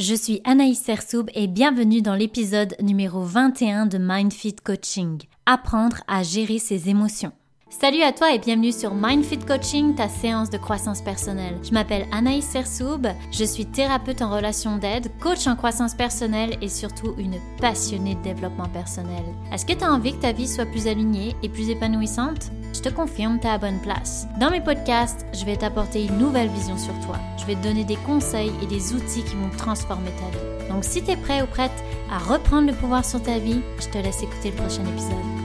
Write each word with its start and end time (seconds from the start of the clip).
je 0.00 0.14
suis 0.14 0.40
Anaïs 0.44 0.80
Sersoub 0.82 1.26
et 1.34 1.46
bienvenue 1.46 2.00
dans 2.00 2.14
l'épisode 2.14 2.74
numéro 2.80 3.22
21 3.22 3.84
de 3.84 3.98
MindFit 3.98 4.56
Coaching. 4.56 5.20
Apprendre 5.44 5.98
à 6.08 6.22
gérer 6.22 6.58
ses 6.58 6.88
émotions. 6.88 7.32
Salut 7.68 8.02
à 8.02 8.10
toi 8.12 8.34
et 8.34 8.38
bienvenue 8.38 8.72
sur 8.72 8.94
MindFit 8.94 9.38
Coaching, 9.38 9.94
ta 9.94 10.08
séance 10.08 10.50
de 10.50 10.58
croissance 10.58 11.02
personnelle. 11.02 11.56
Je 11.62 11.72
m'appelle 11.72 12.06
Anaïs 12.12 12.44
Sersoub, 12.44 13.06
je 13.30 13.44
suis 13.44 13.66
thérapeute 13.66 14.22
en 14.22 14.34
relation 14.34 14.78
d'aide, 14.78 15.08
coach 15.20 15.46
en 15.46 15.54
croissance 15.54 15.94
personnelle 15.94 16.56
et 16.62 16.68
surtout 16.68 17.14
une 17.18 17.36
passionnée 17.60 18.16
de 18.16 18.22
développement 18.22 18.68
personnel. 18.70 19.22
Est-ce 19.52 19.66
que 19.66 19.74
tu 19.74 19.84
as 19.84 19.92
envie 19.92 20.14
que 20.14 20.22
ta 20.22 20.32
vie 20.32 20.48
soit 20.48 20.66
plus 20.66 20.88
alignée 20.88 21.36
et 21.42 21.48
plus 21.48 21.68
épanouissante? 21.68 22.50
Je 22.72 22.80
te 22.80 22.88
confirme, 22.88 23.38
tu 23.40 23.46
à 23.46 23.58
bonne 23.58 23.80
place. 23.80 24.26
Dans 24.38 24.50
mes 24.50 24.60
podcasts, 24.60 25.26
je 25.32 25.44
vais 25.44 25.56
t'apporter 25.56 26.06
une 26.06 26.18
nouvelle 26.18 26.48
vision 26.48 26.78
sur 26.78 26.94
toi. 27.00 27.16
Je 27.38 27.44
vais 27.44 27.54
te 27.54 27.62
donner 27.62 27.84
des 27.84 27.96
conseils 27.96 28.52
et 28.62 28.66
des 28.66 28.94
outils 28.94 29.24
qui 29.24 29.36
vont 29.36 29.50
transformer 29.56 30.10
ta 30.12 30.38
vie. 30.38 30.68
Donc 30.68 30.84
si 30.84 31.02
tu 31.02 31.10
es 31.10 31.16
prêt 31.16 31.42
ou 31.42 31.46
prête 31.46 31.84
à 32.10 32.18
reprendre 32.18 32.68
le 32.68 32.76
pouvoir 32.76 33.04
sur 33.04 33.22
ta 33.22 33.38
vie, 33.38 33.60
je 33.80 33.88
te 33.88 33.98
laisse 33.98 34.22
écouter 34.22 34.50
le 34.50 34.56
prochain 34.56 34.84
épisode. 34.84 35.39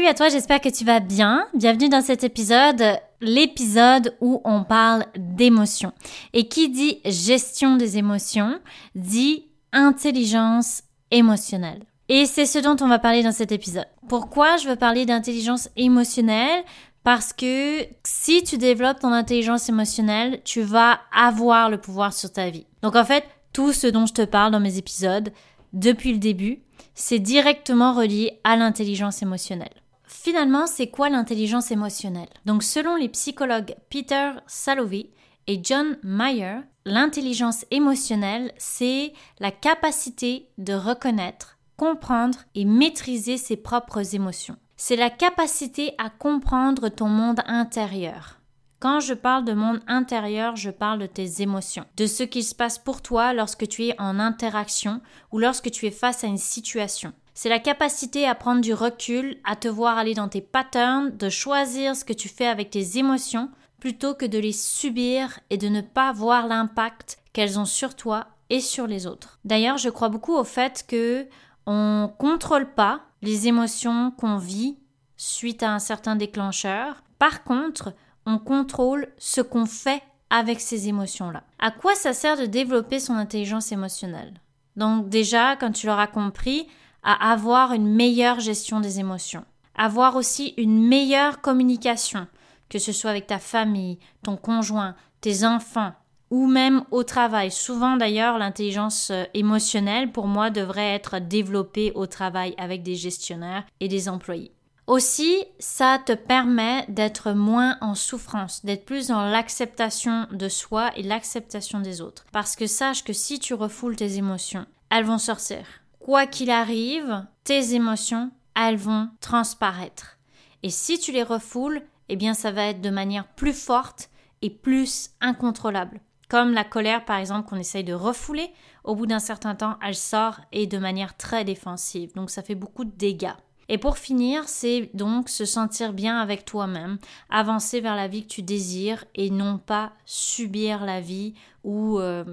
Salut 0.00 0.08
à 0.08 0.14
toi, 0.14 0.28
j'espère 0.30 0.62
que 0.62 0.70
tu 0.70 0.82
vas 0.82 0.98
bien. 0.98 1.46
Bienvenue 1.52 1.90
dans 1.90 2.00
cet 2.00 2.24
épisode, 2.24 2.82
l'épisode 3.20 4.16
où 4.22 4.40
on 4.46 4.64
parle 4.64 5.04
d'émotions. 5.14 5.92
Et 6.32 6.48
qui 6.48 6.70
dit 6.70 7.02
gestion 7.04 7.76
des 7.76 7.98
émotions 7.98 8.60
dit 8.94 9.50
intelligence 9.72 10.84
émotionnelle. 11.10 11.82
Et 12.08 12.24
c'est 12.24 12.46
ce 12.46 12.58
dont 12.60 12.76
on 12.80 12.88
va 12.88 12.98
parler 12.98 13.22
dans 13.22 13.30
cet 13.30 13.52
épisode. 13.52 13.84
Pourquoi 14.08 14.56
je 14.56 14.68
veux 14.68 14.76
parler 14.76 15.04
d'intelligence 15.04 15.68
émotionnelle? 15.76 16.64
Parce 17.04 17.34
que 17.34 17.86
si 18.02 18.42
tu 18.42 18.56
développes 18.56 19.00
ton 19.00 19.12
intelligence 19.12 19.68
émotionnelle, 19.68 20.40
tu 20.46 20.62
vas 20.62 21.00
avoir 21.14 21.68
le 21.68 21.78
pouvoir 21.78 22.14
sur 22.14 22.32
ta 22.32 22.48
vie. 22.48 22.64
Donc 22.80 22.96
en 22.96 23.04
fait, 23.04 23.24
tout 23.52 23.74
ce 23.74 23.86
dont 23.86 24.06
je 24.06 24.14
te 24.14 24.24
parle 24.24 24.50
dans 24.50 24.60
mes 24.60 24.78
épisodes, 24.78 25.30
depuis 25.74 26.12
le 26.12 26.18
début, 26.18 26.62
c'est 26.94 27.18
directement 27.18 27.92
relié 27.92 28.40
à 28.44 28.56
l'intelligence 28.56 29.20
émotionnelle. 29.20 29.79
Finalement, 30.10 30.66
c'est 30.66 30.88
quoi 30.88 31.08
l'intelligence 31.08 31.70
émotionnelle? 31.70 32.28
Donc 32.44 32.64
selon 32.64 32.96
les 32.96 33.08
psychologues 33.08 33.76
Peter 33.90 34.32
Salovey 34.48 35.10
et 35.46 35.60
John 35.62 35.98
Mayer, 36.02 36.58
l'intelligence 36.84 37.64
émotionnelle, 37.70 38.52
c'est 38.58 39.12
la 39.38 39.52
capacité 39.52 40.48
de 40.58 40.74
reconnaître, 40.74 41.58
comprendre 41.76 42.40
et 42.56 42.64
maîtriser 42.64 43.36
ses 43.36 43.56
propres 43.56 44.14
émotions. 44.14 44.56
C'est 44.76 44.96
la 44.96 45.10
capacité 45.10 45.94
à 45.96 46.10
comprendre 46.10 46.88
ton 46.88 47.08
monde 47.08 47.40
intérieur. 47.46 48.40
Quand 48.80 48.98
je 48.98 49.14
parle 49.14 49.44
de 49.44 49.52
monde 49.52 49.80
intérieur, 49.86 50.56
je 50.56 50.70
parle 50.70 50.98
de 50.98 51.06
tes 51.06 51.40
émotions, 51.40 51.84
de 51.96 52.06
ce 52.06 52.24
qui 52.24 52.42
se 52.42 52.54
passe 52.54 52.78
pour 52.78 53.00
toi 53.00 53.32
lorsque 53.32 53.68
tu 53.68 53.86
es 53.86 54.00
en 54.00 54.18
interaction 54.18 55.00
ou 55.30 55.38
lorsque 55.38 55.70
tu 55.70 55.86
es 55.86 55.90
face 55.90 56.24
à 56.24 56.26
une 56.26 56.36
situation. 56.36 57.12
C'est 57.42 57.48
la 57.48 57.58
capacité 57.58 58.28
à 58.28 58.34
prendre 58.34 58.60
du 58.60 58.74
recul, 58.74 59.38
à 59.44 59.56
te 59.56 59.66
voir 59.66 59.96
aller 59.96 60.12
dans 60.12 60.28
tes 60.28 60.42
patterns, 60.42 61.16
de 61.16 61.30
choisir 61.30 61.96
ce 61.96 62.04
que 62.04 62.12
tu 62.12 62.28
fais 62.28 62.46
avec 62.46 62.68
tes 62.68 62.98
émotions 62.98 63.48
plutôt 63.78 64.12
que 64.12 64.26
de 64.26 64.38
les 64.38 64.52
subir 64.52 65.40
et 65.48 65.56
de 65.56 65.68
ne 65.68 65.80
pas 65.80 66.12
voir 66.12 66.46
l'impact 66.46 67.16
qu'elles 67.32 67.58
ont 67.58 67.64
sur 67.64 67.96
toi 67.96 68.26
et 68.50 68.60
sur 68.60 68.86
les 68.86 69.06
autres. 69.06 69.38
D'ailleurs, 69.46 69.78
je 69.78 69.88
crois 69.88 70.10
beaucoup 70.10 70.34
au 70.34 70.44
fait 70.44 70.84
que 70.86 71.26
on 71.64 72.12
contrôle 72.18 72.74
pas 72.74 73.00
les 73.22 73.48
émotions 73.48 74.10
qu'on 74.10 74.36
vit 74.36 74.76
suite 75.16 75.62
à 75.62 75.72
un 75.72 75.78
certain 75.78 76.16
déclencheur. 76.16 77.02
Par 77.18 77.42
contre, 77.42 77.94
on 78.26 78.38
contrôle 78.38 79.08
ce 79.16 79.40
qu'on 79.40 79.64
fait 79.64 80.02
avec 80.28 80.60
ces 80.60 80.88
émotions-là. 80.88 81.44
À 81.58 81.70
quoi 81.70 81.94
ça 81.94 82.12
sert 82.12 82.36
de 82.36 82.44
développer 82.44 83.00
son 83.00 83.14
intelligence 83.14 83.72
émotionnelle? 83.72 84.34
Donc 84.76 85.08
déjà, 85.08 85.56
quand 85.56 85.72
tu 85.72 85.86
l'auras 85.86 86.06
compris, 86.06 86.68
à 87.02 87.32
avoir 87.32 87.72
une 87.72 87.88
meilleure 87.88 88.40
gestion 88.40 88.80
des 88.80 89.00
émotions, 89.00 89.44
avoir 89.74 90.16
aussi 90.16 90.54
une 90.56 90.86
meilleure 90.86 91.40
communication, 91.40 92.26
que 92.68 92.78
ce 92.78 92.92
soit 92.92 93.10
avec 93.10 93.26
ta 93.26 93.38
famille, 93.38 93.98
ton 94.22 94.36
conjoint, 94.36 94.94
tes 95.20 95.44
enfants, 95.44 95.92
ou 96.30 96.46
même 96.46 96.84
au 96.90 97.02
travail. 97.02 97.50
Souvent 97.50 97.96
d'ailleurs, 97.96 98.38
l'intelligence 98.38 99.10
euh, 99.10 99.24
émotionnelle, 99.34 100.12
pour 100.12 100.26
moi, 100.26 100.50
devrait 100.50 100.94
être 100.94 101.18
développée 101.18 101.92
au 101.94 102.06
travail 102.06 102.54
avec 102.56 102.82
des 102.82 102.94
gestionnaires 102.94 103.64
et 103.80 103.88
des 103.88 104.08
employés. 104.08 104.52
Aussi, 104.86 105.44
ça 105.60 106.00
te 106.04 106.12
permet 106.12 106.84
d'être 106.88 107.32
moins 107.32 107.76
en 107.80 107.94
souffrance, 107.94 108.64
d'être 108.64 108.84
plus 108.84 109.08
dans 109.08 109.24
l'acceptation 109.24 110.26
de 110.32 110.48
soi 110.48 110.90
et 110.96 111.02
l'acceptation 111.02 111.80
des 111.80 112.00
autres. 112.00 112.24
Parce 112.32 112.56
que 112.56 112.66
sache 112.66 113.04
que 113.04 113.12
si 113.12 113.38
tu 113.38 113.54
refoules 113.54 113.94
tes 113.94 114.16
émotions, 114.16 114.66
elles 114.90 115.04
vont 115.04 115.18
sortir 115.18 115.64
quoi 116.00 116.26
qu'il 116.26 116.50
arrive, 116.50 117.24
tes 117.44 117.74
émotions, 117.74 118.32
elles 118.56 118.76
vont 118.76 119.08
transparaître. 119.20 120.18
Et 120.64 120.70
si 120.70 120.98
tu 120.98 121.12
les 121.12 121.22
refoules, 121.22 121.82
eh 122.08 122.16
bien 122.16 122.34
ça 122.34 122.50
va 122.50 122.64
être 122.64 122.80
de 122.80 122.90
manière 122.90 123.28
plus 123.28 123.52
forte 123.52 124.10
et 124.42 124.50
plus 124.50 125.10
incontrôlable. 125.20 126.00
Comme 126.28 126.52
la 126.52 126.64
colère 126.64 127.04
par 127.04 127.18
exemple 127.18 127.48
qu'on 127.48 127.56
essaye 127.56 127.84
de 127.84 127.92
refouler, 127.92 128.50
au 128.84 128.94
bout 128.94 129.06
d'un 129.06 129.18
certain 129.18 129.54
temps, 129.54 129.78
elle 129.84 129.94
sort 129.94 130.40
et 130.52 130.66
de 130.66 130.78
manière 130.78 131.16
très 131.16 131.44
défensive. 131.44 132.12
Donc 132.14 132.30
ça 132.30 132.42
fait 132.42 132.54
beaucoup 132.54 132.84
de 132.84 132.96
dégâts. 132.96 133.34
Et 133.72 133.78
pour 133.78 133.98
finir, 133.98 134.48
c'est 134.48 134.90
donc 134.94 135.28
se 135.28 135.44
sentir 135.44 135.92
bien 135.92 136.18
avec 136.18 136.44
toi-même, 136.44 136.98
avancer 137.30 137.80
vers 137.80 137.94
la 137.94 138.08
vie 138.08 138.24
que 138.24 138.28
tu 138.28 138.42
désires 138.42 139.04
et 139.14 139.30
non 139.30 139.58
pas 139.58 139.92
subir 140.04 140.84
la 140.84 141.00
vie 141.00 141.34
ou 141.62 142.00
euh, 142.00 142.24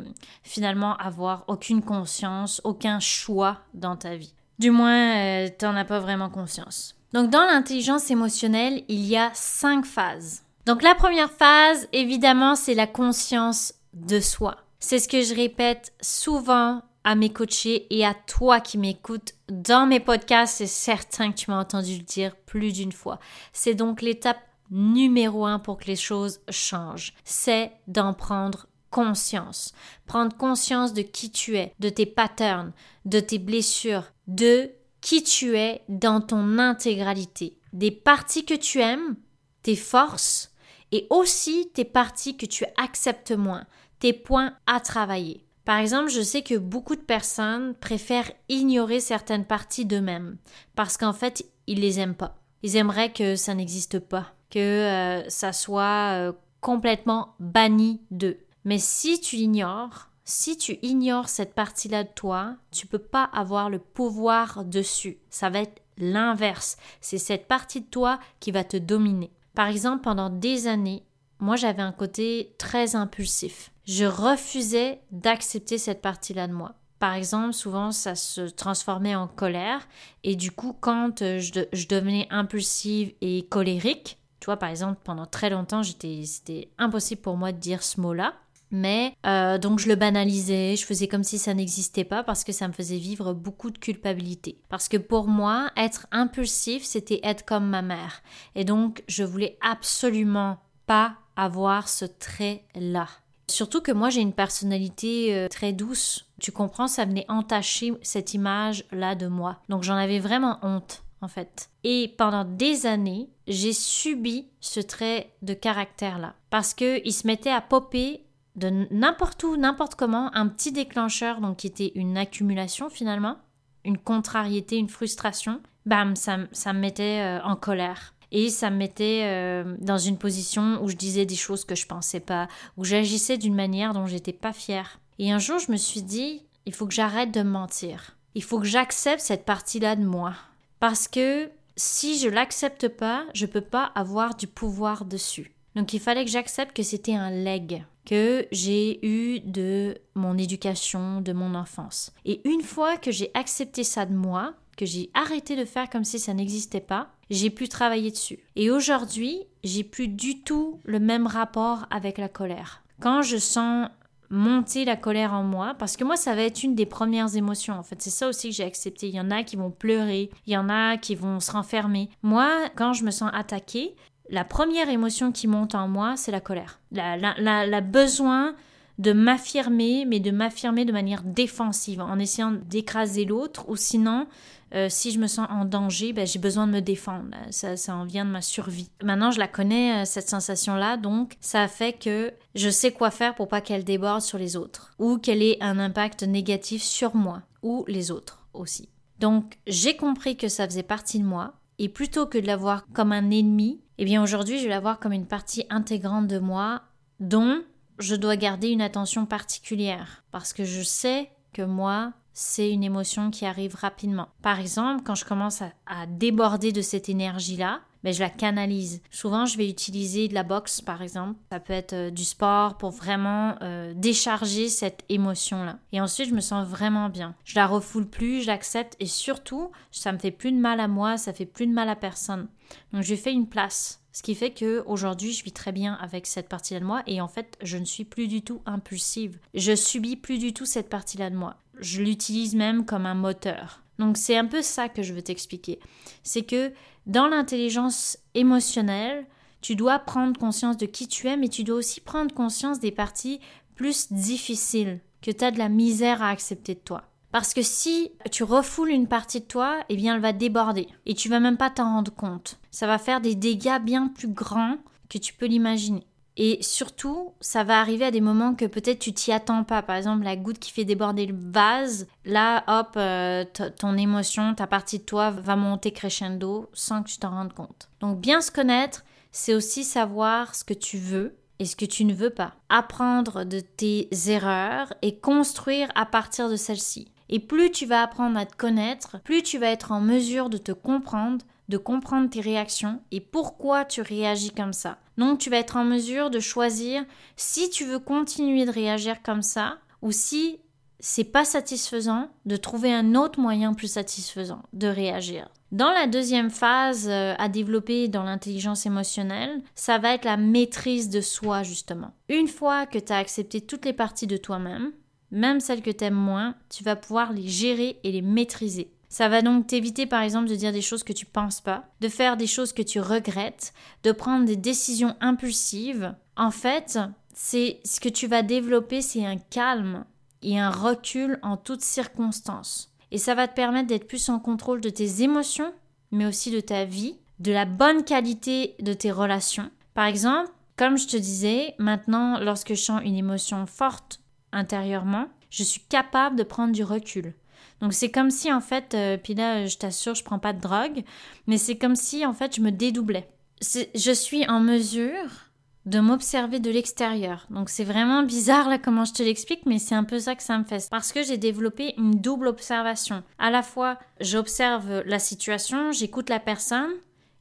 finalement 0.42 0.98
avoir 0.98 1.46
aucune 1.48 1.84
conscience, 1.84 2.60
aucun 2.64 3.00
choix 3.00 3.60
dans 3.76 3.96
ta 3.96 4.16
vie. 4.16 4.34
Du 4.58 4.72
moins, 4.72 5.16
euh, 5.16 5.50
tu 5.58 5.66
n'en 5.66 5.76
as 5.76 5.86
pas 5.86 6.00
vraiment 6.00 6.32
conscience. 6.32 6.96
Donc 7.14 7.30
dans 7.30 7.46
l'intelligence 7.46 8.10
émotionnelle, 8.10 8.84
il 8.88 9.06
y 9.06 9.16
a 9.16 9.30
cinq 9.36 9.86
phases. 9.86 10.42
Donc 10.66 10.82
la 10.82 10.96
première 10.96 11.32
phase, 11.32 11.88
évidemment, 11.94 12.56
c'est 12.56 12.74
la 12.74 12.88
conscience 12.88 13.76
de 13.94 14.20
soi. 14.20 14.58
C'est 14.80 14.98
ce 14.98 15.08
que 15.08 15.22
je 15.22 15.36
répète 15.36 15.94
souvent 16.02 16.82
à 17.08 17.16
mes 17.16 17.32
coachés 17.32 17.88
et 17.90 18.06
à 18.06 18.14
toi 18.14 18.60
qui 18.60 18.78
m'écoutes 18.78 19.34
dans 19.48 19.88
mes 19.88 20.02
podcasts, 20.02 20.58
c'est 20.58 20.68
certain 20.68 21.32
que 21.32 21.38
tu 21.38 21.50
m'as 21.50 21.62
entendu 21.62 21.96
le 21.96 22.04
dire 22.04 22.36
plus 22.36 22.74
d'une 22.74 22.92
fois. 22.92 23.18
C'est 23.54 23.76
donc 23.76 24.02
l'étape 24.02 24.42
numéro 24.72 25.46
un 25.46 25.58
pour 25.58 25.78
que 25.78 25.86
les 25.86 25.96
choses 25.96 26.42
changent. 26.50 27.14
C'est 27.24 27.72
d'en 27.88 28.14
prendre 28.14 28.68
conscience. 28.90 29.72
Prendre 30.06 30.36
conscience 30.36 30.94
de 30.94 31.02
qui 31.02 31.32
tu 31.32 31.56
es, 31.56 31.74
de 31.80 31.88
tes 31.88 32.06
patterns, 32.06 32.74
de 33.06 33.22
tes 33.22 33.40
blessures, 33.40 34.12
de 34.28 34.72
qui 35.00 35.24
tu 35.24 35.58
es 35.58 35.84
dans 35.88 36.20
ton 36.20 36.60
intégralité. 36.60 37.58
Des 37.72 37.92
parties 37.92 38.44
que 38.44 38.54
tu 38.54 38.82
aimes, 38.82 39.16
tes 39.64 39.78
forces 39.78 40.52
et 40.92 41.08
aussi 41.10 41.72
tes 41.74 41.86
parties 41.86 42.36
que 42.36 42.46
tu 42.46 42.66
acceptes 42.76 43.32
moins, 43.32 43.66
tes 44.00 44.12
points 44.12 44.58
à 44.66 44.82
travailler. 44.82 45.47
Par 45.68 45.80
exemple, 45.80 46.10
je 46.10 46.22
sais 46.22 46.44
que 46.44 46.58
beaucoup 46.58 46.96
de 46.96 47.02
personnes 47.02 47.76
préfèrent 47.76 48.32
ignorer 48.48 49.02
certaines 49.02 49.44
parties 49.44 49.86
d'eux-mêmes 49.86 50.38
parce 50.76 50.96
qu'en 50.96 51.12
fait, 51.12 51.46
ils 51.68 51.82
les 51.82 52.00
aiment 52.00 52.16
pas. 52.16 52.38
Ils 52.64 52.78
aimeraient 52.78 53.12
que 53.12 53.36
ça 53.36 53.54
n'existe 53.54 54.00
pas, 54.00 54.28
que 54.50 54.60
euh, 54.60 55.30
ça 55.30 55.52
soit 55.52 56.14
euh, 56.14 56.32
complètement 56.62 57.36
banni 57.42 58.00
d'eux. 58.12 58.38
Mais 58.64 58.80
si 58.80 59.20
tu 59.20 59.36
l'ignores, 59.36 60.10
si 60.24 60.56
tu 60.56 60.80
ignores 60.84 61.28
cette 61.28 61.54
partie-là 61.54 62.06
de 62.06 62.14
toi, 62.16 62.56
tu 62.72 62.88
peux 62.88 62.98
pas 62.98 63.26
avoir 63.26 63.70
le 63.70 63.80
pouvoir 63.80 64.64
dessus. 64.64 65.18
Ça 65.30 65.50
va 65.50 65.60
être 65.60 65.82
l'inverse. 65.98 66.78
C'est 67.02 67.18
cette 67.18 67.46
partie 67.46 67.82
de 67.82 67.88
toi 67.88 68.22
qui 68.40 68.52
va 68.52 68.64
te 68.64 68.78
dominer. 68.78 69.32
Par 69.54 69.68
exemple, 69.68 70.04
pendant 70.04 70.30
des 70.30 70.68
années, 70.68 71.04
moi 71.40 71.56
j'avais 71.56 71.82
un 71.82 71.92
côté 71.92 72.56
très 72.58 72.96
impulsif 72.96 73.72
je 73.88 74.04
refusais 74.04 75.00
d'accepter 75.12 75.78
cette 75.78 76.02
partie-là 76.02 76.48
de 76.48 76.54
moi. 76.54 76.76
Par 77.00 77.14
exemple, 77.14 77.54
souvent, 77.54 77.92
ça 77.92 78.16
se 78.16 78.42
transformait 78.42 79.16
en 79.16 79.28
colère. 79.28 79.88
Et 80.24 80.36
du 80.36 80.52
coup, 80.52 80.76
quand 80.80 81.22
euh, 81.22 81.40
je, 81.40 81.88
devenais 81.88 82.28
impulsive 82.30 83.14
et 83.22 83.48
colérique, 83.50 84.18
tu 84.40 84.46
vois, 84.46 84.58
par 84.58 84.70
exemple, 84.70 85.00
pendant 85.04 85.26
très 85.26 85.50
longtemps, 85.50 85.84
c'était 85.84 86.70
impossible 86.78 87.22
pour 87.22 87.38
moi 87.38 87.52
de 87.52 87.60
dire 87.60 87.82
ce 87.82 88.02
mot-là. 88.02 88.34
Mais 88.70 89.14
euh, 89.26 89.58
donc 89.58 89.80
je 89.80 89.88
le 89.88 89.96
banalisais, 89.96 90.76
je 90.76 90.86
faisais 90.86 91.08
comme 91.08 91.24
si 91.24 91.38
ça 91.38 91.54
n'existait 91.54 92.04
pas 92.04 92.22
parce 92.22 92.44
que 92.44 92.52
ça 92.52 92.68
me 92.68 92.74
faisait 92.74 92.98
vivre 92.98 93.34
beaucoup 93.34 93.72
de 93.72 93.78
culpabilité. 93.78 94.60
Parce 94.68 94.90
que 94.90 94.98
pour 94.98 95.30
moi, 95.30 95.72
être 95.78 96.06
impulsif, 96.12 96.84
c'était 96.84 97.22
être 97.24 97.46
comme 97.46 97.70
ma 97.70 97.82
mère. 97.82 98.22
Et 98.56 98.66
donc 98.66 99.06
je 99.08 99.24
voulais 99.24 99.58
absolument 99.62 100.58
pas 100.86 101.16
avoir 101.38 101.88
ce 101.88 102.04
trait-là. 102.04 103.08
Surtout 103.50 103.80
que 103.82 103.94
moi 103.94 104.10
j'ai 104.10 104.20
une 104.20 104.34
personnalité 104.34 105.34
euh, 105.34 105.48
très 105.48 105.72
douce. 105.72 106.26
Tu 106.42 106.52
comprends, 106.52 106.88
ça 106.88 107.06
venait 107.06 107.26
entacher 107.30 107.94
cette 108.02 108.34
image-là 108.34 109.16
de 109.16 109.28
moi. 109.28 109.58
Donc 109.70 109.84
j'en 109.84 109.96
avais 109.96 110.20
vraiment 110.20 110.60
honte 110.64 111.04
en 111.22 111.30
fait. 111.30 111.70
Et 111.84 112.14
pendant 112.18 112.44
des 112.44 112.86
années, 112.86 113.30
j'ai 113.48 113.74
subi 113.74 114.50
ce 114.60 114.80
trait 114.80 115.32
de 115.42 115.54
caractère-là. 115.54 116.36
Parce 116.50 116.74
qu'il 116.74 117.14
se 117.14 117.26
mettait 117.26 117.52
à 117.52 117.62
popper 117.62 118.24
de 118.56 118.88
n'importe 118.92 119.44
où, 119.44 119.56
n'importe 119.56 119.96
comment, 119.96 120.36
un 120.36 120.48
petit 120.48 120.72
déclencheur, 120.72 121.42
donc 121.42 121.58
qui 121.58 121.68
était 121.68 121.92
une 121.96 122.18
accumulation 122.18 122.90
finalement, 122.90 123.38
une 123.86 123.98
contrariété, 123.98 124.78
une 124.78 124.90
frustration. 124.90 125.62
Bam, 125.86 126.16
ça, 126.16 126.40
ça 126.52 126.74
me 126.74 126.80
mettait 126.80 127.22
euh, 127.22 127.42
en 127.44 127.56
colère. 127.56 128.14
Et 128.32 128.50
ça 128.50 128.70
me 128.70 128.78
mettait 128.78 129.22
euh, 129.24 129.76
dans 129.80 129.98
une 129.98 130.18
position 130.18 130.84
où 130.84 130.90
je 130.90 130.96
disais 130.96 131.26
des 131.26 131.36
choses 131.36 131.66
que 131.66 131.76
je 131.76 131.86
pensais 131.86 132.20
pas, 132.20 132.48
où 132.76 132.84
j'agissais 132.84 133.38
d'une 133.38 133.56
manière 133.56 133.94
dont 133.94 134.06
j'étais 134.06 134.34
pas 134.34 134.54
fière. 134.54 135.00
Et 135.20 135.32
un 135.32 135.40
jour, 135.40 135.60
je 135.60 135.72
me 135.72 135.78
suis 135.78 136.02
dit, 136.02 136.44
il 136.66 136.74
faut 136.74 136.88
que 136.88 136.94
j'arrête 136.94 137.34
de 137.34 137.42
mentir. 137.42 138.18
Il 138.36 138.44
faut 138.44 138.60
que 138.60 138.66
j'accepte 138.66 139.22
cette 139.22 139.46
partie-là 139.46 139.96
de 139.96 140.06
moi. 140.06 140.34
Parce 140.80 141.08
que 141.08 141.50
si 141.76 142.20
je 142.20 142.30
l'accepte 142.30 142.88
pas, 142.88 143.26
je 143.34 143.46
peux 143.46 143.62
pas 143.62 143.92
avoir 143.96 144.36
du 144.36 144.48
pouvoir 144.48 145.06
dessus. 145.06 145.54
Donc 145.76 145.94
il 145.94 146.00
fallait 146.00 146.26
que 146.26 146.32
j'accepte 146.32 146.76
que 146.76 146.84
c'était 146.84 147.16
un 147.16 147.30
leg 147.30 147.84
que 148.06 148.48
j'ai 148.52 149.06
eu 149.06 149.42
de 149.42 149.98
mon 150.16 150.38
éducation, 150.38 151.20
de 151.22 151.34
mon 151.34 151.56
enfance. 151.56 152.14
Et 152.26 152.42
une 152.48 152.62
fois 152.62 152.98
que 152.98 153.12
j'ai 153.12 153.32
accepté 153.34 153.84
ça 153.84 154.06
de 154.06 154.16
moi, 154.16 154.54
que 154.78 154.86
j'ai 154.86 155.10
arrêté 155.14 155.58
de 155.58 155.66
faire 155.66 155.90
comme 155.90 156.06
si 156.06 156.20
ça 156.20 156.34
n'existait 156.34 156.80
pas, 156.80 157.10
j'ai 157.30 157.50
pu 157.50 157.68
travailler 157.68 158.12
dessus. 158.12 158.40
Et 158.56 158.72
aujourd'hui, 158.72 159.42
j'ai 159.66 159.84
plus 159.84 160.08
du 160.08 160.42
tout 160.44 160.80
le 160.86 161.00
même 161.00 161.28
rapport 161.28 161.86
avec 161.90 162.18
la 162.18 162.30
colère. 162.30 162.84
Quand 163.02 163.22
je 163.22 163.38
sens 163.38 163.90
monter 164.30 164.86
la 164.86 164.96
colère 164.96 165.34
en 165.34 165.44
moi, 165.44 165.76
parce 165.78 165.98
que 165.98 166.04
moi, 166.04 166.16
ça 166.16 166.36
va 166.36 166.42
être 166.44 166.64
une 166.64 166.76
des 166.76 166.86
premières 166.86 167.36
émotions. 167.36 167.74
En 167.74 167.84
fait, 167.84 168.02
c'est 168.02 168.10
ça 168.10 168.28
aussi 168.28 168.50
que 168.50 168.56
j'ai 168.56 168.64
accepté. 168.64 169.08
Il 169.08 169.16
y 169.16 169.22
en 169.22 169.32
a 169.32 169.44
qui 169.44 169.56
vont 169.56 169.72
pleurer, 169.72 170.30
il 170.46 170.54
y 170.54 170.58
en 170.58 170.70
a 170.70 170.98
qui 170.98 171.16
vont 171.16 171.40
se 171.40 171.52
renfermer. 171.52 172.10
Moi, 172.24 172.50
quand 172.76 172.94
je 172.94 173.04
me 173.04 173.12
sens 173.12 173.32
attaquée, 173.34 173.96
la 174.30 174.44
première 174.44 174.90
émotion 174.90 175.32
qui 175.32 175.48
monte 175.48 175.76
en 175.76 175.88
moi, 175.88 176.18
c'est 176.18 176.32
la 176.32 176.42
colère. 176.42 176.80
La, 176.92 177.18
la, 177.18 177.82
besoin 177.82 178.56
de 178.98 179.14
m'affirmer, 179.14 180.06
mais 180.06 180.20
de 180.20 180.32
m'affirmer 180.32 180.86
de 180.86 180.92
manière 180.92 181.24
défensive, 181.24 182.02
en 182.02 182.18
essayant 182.18 182.52
d'écraser 182.52 183.26
l'autre, 183.26 183.70
ou 183.70 183.76
sinon 183.76 184.28
euh, 184.74 184.88
si 184.90 185.12
je 185.12 185.20
me 185.20 185.28
sens 185.28 185.48
en 185.50 185.66
danger, 185.66 186.14
ben, 186.14 186.28
j'ai 186.28 186.40
besoin 186.40 186.68
de 186.68 186.74
me 186.74 186.82
défendre. 186.82 187.30
Ça, 187.52 187.78
ça 187.78 187.96
en 187.96 188.04
vient 188.04 188.26
de 188.26 188.32
ma 188.32 188.42
survie. 188.42 188.90
Maintenant, 189.02 189.32
je 189.32 189.40
la 189.40 189.48
connais, 189.48 190.02
euh, 190.02 190.06
cette 190.06 190.30
sensation-là, 190.30 190.98
donc 190.98 191.36
ça 191.40 191.68
fait 191.68 191.94
que 191.94 192.34
je 192.56 192.70
sais 192.70 192.92
quoi 192.92 193.12
faire 193.12 193.36
pour 193.36 193.48
pas 193.48 193.62
qu'elle 193.62 193.86
déborde 193.86 194.22
sur 194.22 194.38
les 194.38 194.58
autres, 194.58 194.94
ou 195.00 195.18
qu'elle 195.18 195.42
ait 195.42 195.58
un 195.62 195.80
impact 195.80 196.24
négatif 196.24 196.84
sur 196.84 197.16
moi, 197.16 197.44
ou 197.64 197.86
les 197.88 198.12
autres 198.12 198.46
aussi. 198.54 198.90
Donc, 199.20 199.58
j'ai 199.68 199.96
compris 199.96 200.36
que 200.36 200.50
ça 200.50 200.66
faisait 200.66 200.84
partie 200.84 201.20
de 201.20 201.26
moi, 201.26 201.54
et 201.80 201.90
plutôt 201.90 202.26
que 202.26 202.38
de 202.38 202.48
la 202.48 202.58
voir 202.58 202.86
comme 202.94 203.12
un 203.12 203.32
ennemi, 203.32 203.82
eh 204.00 204.06
bien 204.06 204.22
aujourd'hui, 204.22 204.58
je 204.58 204.64
vais 204.64 204.70
la 204.70 204.80
voir 204.80 205.00
comme 205.00 205.14
une 205.14 205.28
partie 205.28 205.66
intégrante 205.70 206.28
de 206.28 206.40
moi, 206.40 206.82
dont 207.20 207.62
je 208.00 208.16
dois 208.16 208.36
garder 208.36 208.70
une 208.70 208.82
attention 208.82 209.26
particulière, 209.26 210.24
parce 210.32 210.54
que 210.54 210.64
je 210.64 210.82
sais 210.82 211.32
que 211.54 211.62
moi, 211.62 212.14
c'est 212.34 212.72
une 212.72 212.84
émotion 212.84 213.32
qui 213.32 213.48
arrive 213.48 213.74
rapidement. 213.74 214.28
Par 214.44 214.60
exemple, 214.60 215.02
quand 215.04 215.16
je 215.16 215.26
commence 215.26 215.64
à, 215.64 216.06
déborder 216.08 216.72
de 216.72 216.82
cette 216.82 217.10
énergie-là, 217.10 217.82
mais 218.04 218.12
ben, 218.12 218.16
je 218.16 218.20
la 218.20 218.30
canalise. 218.30 219.02
Souvent, 219.10 219.48
je 219.48 219.58
vais 219.58 219.68
utiliser 219.68 220.28
de 220.28 220.36
la 220.36 220.44
boxe, 220.44 220.80
par 220.82 221.02
exemple. 221.02 221.36
Ça 221.52 221.60
peut 221.60 221.74
être 221.74 221.94
euh, 221.94 222.10
du 222.12 222.24
sport 222.24 222.78
pour 222.78 222.92
vraiment 222.92 223.56
euh, 223.64 223.92
décharger 223.96 224.70
cette 224.70 225.04
émotion-là. 225.10 225.80
Et 225.92 226.00
ensuite, 226.00 226.30
je 226.30 226.36
me 226.36 226.40
sens 226.40 226.68
vraiment 226.68 227.10
bien. 227.10 227.34
Je 227.44 227.56
la 227.56 227.66
refoule 227.66 228.08
plus, 228.08 228.44
je 228.44 228.48
l'accepte 228.48 228.96
et 229.00 229.08
surtout, 229.08 229.72
ça 229.92 230.12
me 230.12 230.20
fait 230.20 230.30
plus 230.30 230.52
de 230.52 230.60
mal 230.60 230.80
à 230.80 230.88
moi, 230.88 231.18
ça 231.18 231.34
fait 231.34 231.48
plus 231.48 231.66
de 231.66 231.74
mal 231.74 231.90
à 231.90 231.96
personne. 231.96 232.48
Donc, 232.94 233.02
je 233.02 233.16
fais 233.16 233.34
une 233.34 233.50
place. 233.50 234.00
Ce 234.18 234.24
qui 234.24 234.34
fait 234.34 234.50
que 234.50 234.84
aujourd'hui, 234.88 235.32
je 235.32 235.44
vis 235.44 235.52
très 235.52 235.72
bien 235.72 235.94
avec 235.94 236.26
cette 236.26 236.50
partie-là 236.50 236.80
de 236.80 236.86
moi 236.86 237.04
et 237.06 237.22
en 237.22 237.28
fait, 237.28 237.56
je 237.62 237.78
ne 237.78 237.86
suis 237.86 238.04
plus 238.04 238.28
du 238.28 238.42
tout 238.42 238.64
impulsive. 238.66 239.38
Je 239.54 239.76
subis 239.76 240.16
plus 240.16 240.40
du 240.40 240.54
tout 240.54 240.66
cette 240.66 240.90
partie-là 240.90 241.30
de 241.30 241.36
moi. 241.36 241.58
Je 241.80 242.02
l'utilise 242.02 242.56
même 242.56 242.84
comme 242.84 243.06
un 243.06 243.14
moteur. 243.14 243.84
Donc 244.00 244.18
c'est 244.18 244.36
un 244.36 244.48
peu 244.48 244.64
ça 244.64 244.90
que 244.90 245.04
je 245.04 245.14
veux 245.14 245.22
t'expliquer. 245.22 245.78
C'est 246.24 246.42
que 246.42 246.74
dans 247.06 247.28
l'intelligence 247.28 248.18
émotionnelle, 248.34 249.28
tu 249.62 249.76
dois 249.76 250.00
prendre 250.00 250.36
conscience 250.40 250.78
de 250.78 250.88
qui 250.88 251.08
tu 251.08 251.28
es, 251.28 251.38
mais 251.38 251.48
tu 251.48 251.64
dois 251.64 251.78
aussi 251.78 252.02
prendre 252.02 252.34
conscience 252.34 252.80
des 252.80 252.92
parties 252.92 253.40
plus 253.76 254.12
difficiles, 254.12 255.00
que 255.22 255.30
tu 255.30 255.46
as 255.46 255.52
de 255.52 255.60
la 255.60 255.70
misère 255.70 256.24
à 256.24 256.32
accepter 256.32 256.74
de 256.74 256.80
toi. 256.80 257.04
Parce 257.38 257.54
que 257.54 257.62
si 257.62 258.12
tu 258.32 258.44
refoules 258.44 258.90
une 258.90 259.06
partie 259.06 259.42
de 259.42 259.46
toi, 259.46 259.78
eh 259.90 259.96
bien 259.96 260.16
elle 260.16 260.22
va 260.22 260.34
déborder 260.34 260.88
et 261.06 261.14
tu 261.14 261.30
vas 261.30 261.40
même 261.40 261.56
pas 261.56 261.70
t'en 261.70 261.84
rendre 261.84 262.12
compte. 262.12 262.58
Ça 262.72 262.88
va 262.88 262.98
faire 262.98 263.22
des 263.22 263.36
dégâts 263.36 263.80
bien 263.80 264.08
plus 264.08 264.28
grands 264.28 264.78
que 265.08 265.20
tu 265.20 265.36
peux 265.36 265.46
l'imaginer. 265.46 266.08
Et 266.36 266.58
surtout, 266.62 267.34
ça 267.40 267.64
va 267.64 267.80
arriver 267.80 268.06
à 268.06 268.10
des 268.10 268.22
moments 268.22 268.56
que 268.56 268.66
peut-être 268.66 268.98
tu 268.98 269.14
t'y 269.14 269.32
attends 269.32 269.64
pas. 269.64 269.84
Par 269.84 269.98
exemple, 269.98 270.24
la 270.24 270.36
goutte 270.36 270.58
qui 270.58 270.72
fait 270.72 270.84
déborder 270.84 271.28
le 271.28 271.36
vase, 271.38 272.08
là, 272.26 272.64
hop, 272.68 272.94
euh, 272.98 273.46
ton 273.78 273.96
émotion, 273.98 274.56
ta 274.56 274.66
partie 274.66 274.98
de 274.98 275.04
toi 275.04 275.30
va 275.30 275.56
monter 275.56 275.92
crescendo 275.92 276.72
sans 276.74 277.04
que 277.04 277.10
tu 277.10 277.20
t'en 277.20 277.30
rendes 277.30 277.54
compte. 277.54 277.90
Donc 278.00 278.20
bien 278.20 278.42
se 278.42 278.50
connaître, 278.50 279.04
c'est 279.32 279.54
aussi 279.54 279.84
savoir 279.84 280.56
ce 280.56 280.64
que 280.64 280.74
tu 280.74 280.98
veux 280.98 281.38
et 281.60 281.66
ce 281.66 281.76
que 281.76 281.86
tu 281.86 282.04
ne 282.04 282.16
veux 282.16 282.32
pas. 282.32 282.56
Apprendre 282.70 283.44
de 283.44 283.60
tes 283.60 284.10
erreurs 284.26 284.92
et 285.04 285.20
construire 285.20 285.92
à 285.94 286.08
partir 286.08 286.50
de 286.50 286.56
celles-ci. 286.56 287.12
Et 287.30 287.40
plus 287.40 287.72
tu 287.72 287.86
vas 287.86 288.04
apprendre 288.04 288.38
à 288.38 288.46
te 288.46 288.56
connaître, 288.56 289.20
plus 289.24 289.44
tu 289.44 289.58
vas 289.58 289.70
être 289.70 289.92
en 289.92 290.02
mesure 290.02 290.50
de 290.50 290.58
te 290.58 290.72
comprendre, 290.72 291.46
de 291.70 291.78
comprendre 291.78 292.30
tes 292.30 292.42
réactions 292.42 293.02
et 293.12 293.20
pourquoi 293.20 293.86
tu 293.86 294.02
réagis 294.02 294.52
comme 294.52 294.74
ça. 294.74 294.98
Donc 295.18 295.40
tu 295.40 295.50
vas 295.50 295.58
être 295.58 295.78
en 295.78 295.84
mesure 295.84 296.30
de 296.30 296.40
choisir 296.40 297.04
si 297.36 297.70
tu 297.70 297.86
veux 297.86 298.00
continuer 298.00 298.66
de 298.66 298.72
réagir 298.72 299.22
comme 299.22 299.42
ça 299.42 299.78
ou 300.02 300.12
si 300.12 300.60
c'est 301.00 301.24
pas 301.24 301.46
satisfaisant, 301.46 302.30
de 302.46 302.56
trouver 302.56 302.94
un 302.94 303.16
autre 303.16 303.40
moyen 303.40 303.74
plus 303.74 303.92
satisfaisant 303.92 304.64
de 304.74 304.88
réagir. 304.88 305.48
Dans 305.72 305.92
la 305.92 306.08
deuxième 306.08 306.50
phase 306.50 307.08
euh, 307.10 307.36
à 307.38 307.50
développer 307.50 308.08
dans 308.08 308.24
l'intelligence 308.24 308.86
émotionnelle, 308.86 309.62
ça 309.76 309.98
va 309.98 310.14
être 310.14 310.26
la 310.26 310.38
maîtrise 310.38 311.10
de 311.10 311.20
soi 311.20 311.64
justement. 311.64 312.14
Une 312.30 312.48
fois 312.48 312.86
que 312.86 312.98
tu 312.98 313.12
as 313.12 313.18
accepté 313.18 313.62
toutes 313.62 313.86
les 313.86 313.94
parties 313.94 314.28
de 314.28 314.38
toi-même, 314.38 314.94
même 315.32 315.60
celles 315.60 315.82
que 315.82 315.92
tu 315.92 316.04
aimes 316.04 316.14
moins, 316.14 316.56
tu 316.70 316.84
vas 316.84 316.96
pouvoir 316.96 317.34
les 317.34 317.48
gérer 317.48 318.00
et 318.04 318.12
les 318.12 318.22
maîtriser. 318.22 318.92
Ça 319.10 319.30
va 319.30 319.42
donc 319.42 319.68
t'éviter 319.68 320.06
par 320.06 320.22
exemple 320.22 320.50
de 320.50 320.56
dire 320.56 320.74
des 320.74 320.82
choses 320.82 321.04
que 321.04 321.14
tu 321.14 321.26
penses 321.26 321.62
pas, 321.62 321.86
de 322.02 322.10
faire 322.10 322.38
des 322.38 322.48
choses 322.48 322.74
que 322.74 322.82
tu 322.82 323.00
regrettes, 323.00 323.74
de 324.04 324.12
prendre 324.12 324.46
des 324.46 324.58
décisions 324.58 325.16
impulsives. 325.22 326.14
En 326.36 326.52
fait, 326.52 327.00
c'est 327.34 327.80
ce 327.86 328.00
que 328.00 328.10
tu 328.10 328.28
vas 328.28 328.44
développer, 328.44 329.02
c'est 329.02 329.26
un 329.26 329.38
calme 329.38 330.06
et 330.42 330.60
un 330.60 330.70
recul 330.70 331.40
en 331.42 331.56
toutes 331.58 331.82
circonstances. 331.82 332.92
Et 333.12 333.18
ça 333.18 333.36
va 333.36 333.48
te 333.48 333.56
permettre 333.56 333.88
d'être 333.88 334.08
plus 334.08 334.30
en 334.30 334.40
contrôle 334.40 334.82
de 334.82 334.90
tes 334.90 335.24
émotions, 335.24 335.74
mais 336.12 336.26
aussi 336.26 336.52
de 336.52 336.60
ta 336.60 336.84
vie, 336.84 337.18
de 337.40 337.52
la 337.52 337.66
bonne 337.66 338.04
qualité 338.04 338.76
de 338.80 338.94
tes 338.94 339.12
relations. 339.12 339.72
Par 339.94 340.06
exemple, 340.06 340.52
comme 340.76 340.98
je 340.98 341.08
te 341.08 341.18
disais, 341.18 341.74
maintenant, 341.80 342.40
lorsque 342.40 342.76
je 342.76 342.82
sens 342.82 343.02
une 343.04 343.16
émotion 343.16 343.66
forte 343.66 344.20
intérieurement, 344.52 345.28
je 345.50 345.64
suis 345.64 345.82
capable 345.82 346.36
de 346.36 346.44
prendre 346.44 346.74
du 346.74 346.84
recul. 346.84 347.34
Donc 347.82 347.94
c'est 347.94 348.12
comme 348.12 348.32
si 348.32 348.52
en 348.52 348.62
fait, 348.62 348.94
euh, 348.94 349.18
puis 349.18 349.36
là 349.36 349.66
je 349.66 349.78
t'assure, 349.78 350.16
je 350.16 350.24
prends 350.24 350.40
pas 350.40 350.54
de 350.54 350.62
drogue, 350.62 351.04
mais 351.46 351.58
c'est 351.58 351.78
comme 351.78 351.96
si 351.96 352.26
en 352.26 352.34
fait 352.34 352.56
je 352.56 352.62
me 352.62 352.72
dédoublais. 352.72 353.30
Je 353.62 354.12
suis 354.12 354.48
en 354.48 354.60
mesure 354.60 355.48
de 355.86 356.00
m'observer 356.00 356.60
de 356.60 356.70
l'extérieur. 356.70 357.48
Donc 357.50 357.70
c'est 357.70 357.86
vraiment 357.86 358.24
bizarre 358.24 358.70
là 358.70 358.78
comment 358.78 359.06
je 359.06 359.14
te 359.14 359.24
l'explique, 359.24 359.66
mais 359.66 359.80
c'est 359.80 359.96
un 359.96 360.04
peu 360.04 360.20
ça 360.20 360.36
que 360.36 360.44
ça 360.44 360.58
me 360.58 360.66
fait. 360.66 360.88
Parce 360.92 361.14
que 361.14 361.24
j'ai 361.24 361.38
développé 361.38 361.94
une 361.98 362.20
double 362.20 362.48
observation. 362.48 363.24
À 363.40 363.50
la 363.50 363.64
fois, 363.64 363.98
j'observe 364.20 365.04
la 365.06 365.20
situation, 365.20 365.92
j'écoute 365.92 366.30
la 366.30 366.40
personne, 366.40 366.92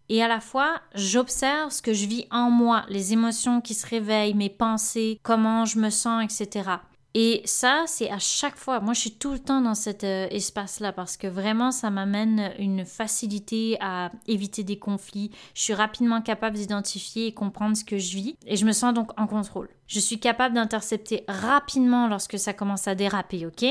et 0.08 0.22
à 0.22 0.28
la 0.28 0.40
fois, 0.40 0.80
j'observe 0.94 1.72
ce 1.72 1.82
que 1.82 1.92
je 1.92 2.06
vis 2.06 2.26
en 2.30 2.48
moi, 2.48 2.84
les 2.88 3.12
émotions 3.12 3.60
qui 3.60 3.75
se 3.75 3.86
réveillent, 3.86 4.34
mes 4.34 4.50
pensées, 4.50 5.18
comment 5.25 5.64
je 5.64 5.80
me 5.80 5.90
sens, 5.90 6.22
etc. 6.22 6.70
Et 7.18 7.40
ça, 7.46 7.85
c'est 7.87 8.11
à 8.11 8.18
chaque 8.18 8.56
fois. 8.56 8.78
Moi, 8.80 8.92
je 8.92 9.00
suis 9.00 9.12
tout 9.12 9.32
le 9.32 9.38
temps 9.38 9.62
dans 9.62 9.75
cet 9.75 10.04
euh, 10.04 10.28
espace-là 10.30 10.92
parce 10.92 11.16
que 11.16 11.26
vraiment, 11.26 11.70
ça 11.70 11.88
m'amène 11.88 12.52
une 12.58 12.85
facilité 12.85 13.78
à 13.80 14.11
éviter 14.26 14.64
des 14.64 14.78
conflits. 14.78 15.30
Je 15.54 15.62
suis 15.62 15.73
rapidement 15.73 16.20
capable 16.20 16.56
d'identifier 16.58 17.28
et 17.28 17.32
comprendre 17.32 17.75
ce 17.75 17.85
que 17.85 17.96
je 17.96 18.16
vis 18.16 18.37
et 18.46 18.56
je 18.56 18.66
me 18.66 18.73
sens 18.73 18.92
donc 18.92 19.18
en 19.18 19.26
contrôle. 19.26 19.70
Je 19.87 19.99
suis 19.99 20.20
capable 20.20 20.56
d'intercepter 20.56 21.25
rapidement 21.26 22.06
lorsque 22.06 22.38
ça 22.38 22.52
commence 22.52 22.87
à 22.87 22.94
déraper, 22.94 23.46
ok? 23.46 23.64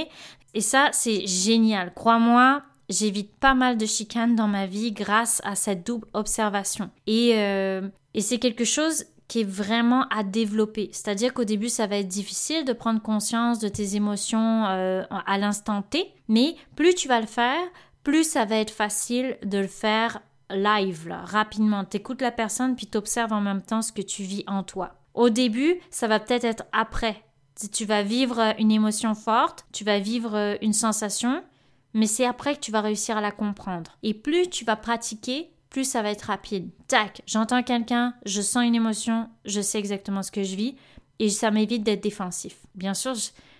Et 0.55 0.61
ça, 0.61 0.89
c'est 0.91 1.27
génial. 1.27 1.93
Crois-moi, 1.93 2.63
j'évite 2.89 3.31
pas 3.35 3.53
mal 3.53 3.77
de 3.77 3.85
chicanes 3.85 4.35
dans 4.35 4.47
ma 4.47 4.65
vie 4.65 4.91
grâce 4.91 5.39
à 5.43 5.53
cette 5.53 5.85
double 5.85 6.07
observation. 6.15 6.89
Et, 7.05 7.33
euh, 7.35 7.87
et 8.15 8.21
c'est 8.21 8.39
quelque 8.39 8.65
chose 8.65 9.05
qui 9.27 9.41
est 9.41 9.49
vraiment 9.49 10.07
à 10.09 10.23
développer. 10.23 10.89
C'est-à-dire 10.91 11.33
qu'au 11.33 11.43
début, 11.43 11.69
ça 11.69 11.87
va 11.87 11.97
être 11.97 12.07
difficile 12.07 12.65
de 12.65 12.73
prendre 12.73 13.01
conscience 13.01 13.59
de 13.59 13.67
tes 13.67 13.95
émotions 13.95 14.65
euh, 14.65 15.03
à 15.09 15.37
l'instant 15.37 15.81
T, 15.81 16.13
mais 16.27 16.55
plus 16.75 16.93
tu 16.93 17.07
vas 17.07 17.19
le 17.19 17.27
faire, 17.27 17.65
plus 18.03 18.23
ça 18.23 18.45
va 18.45 18.57
être 18.57 18.71
facile 18.71 19.37
de 19.43 19.57
le 19.57 19.67
faire 19.67 20.21
live, 20.51 21.07
là, 21.07 21.21
rapidement. 21.25 21.85
T'écoutes 21.85 22.21
la 22.21 22.31
personne, 22.31 22.75
puis 22.75 22.87
t'observes 22.87 23.33
en 23.33 23.41
même 23.41 23.63
temps 23.63 23.81
ce 23.81 23.91
que 23.91 24.03
tu 24.03 24.23
vis 24.23 24.43
en 24.47 24.63
toi. 24.63 24.95
Au 25.15 25.29
début, 25.29 25.79
ça 25.89 26.07
va 26.07 26.19
peut-être 26.19 26.43
être 26.43 26.65
après. 26.71 27.23
Tu 27.71 27.85
vas 27.85 28.03
vivre 28.03 28.53
une 28.59 28.71
émotion 28.71 29.15
forte, 29.15 29.65
tu 29.71 29.83
vas 29.83 29.99
vivre 29.99 30.57
une 30.61 30.73
sensation, 30.73 31.41
mais 31.93 32.05
c'est 32.05 32.25
après 32.25 32.55
que 32.55 32.59
tu 32.59 32.71
vas 32.71 32.81
réussir 32.81 33.17
à 33.17 33.21
la 33.21 33.31
comprendre. 33.31 33.97
Et 34.03 34.13
plus 34.13 34.49
tu 34.49 34.65
vas 34.65 34.75
pratiquer, 34.75 35.49
plus 35.75 35.83
ça 35.83 36.01
va 36.01 36.11
être 36.11 36.21
rapide. 36.21 36.69
Tac, 36.87 37.21
j'entends 37.25 37.61
quelqu'un, 37.61 38.13
je 38.25 38.41
sens 38.41 38.63
une 38.63 38.75
émotion, 38.75 39.29
je 39.43 39.59
sais 39.59 39.77
exactement 39.77 40.23
ce 40.23 40.31
que 40.31 40.41
je 40.41 40.55
vis 40.55 40.77
et 41.19 41.27
ça 41.27 41.51
m'évite 41.51 41.83
d'être 41.83 42.01
défensif. 42.01 42.55
Bien 42.75 42.93
sûr, 42.93 43.13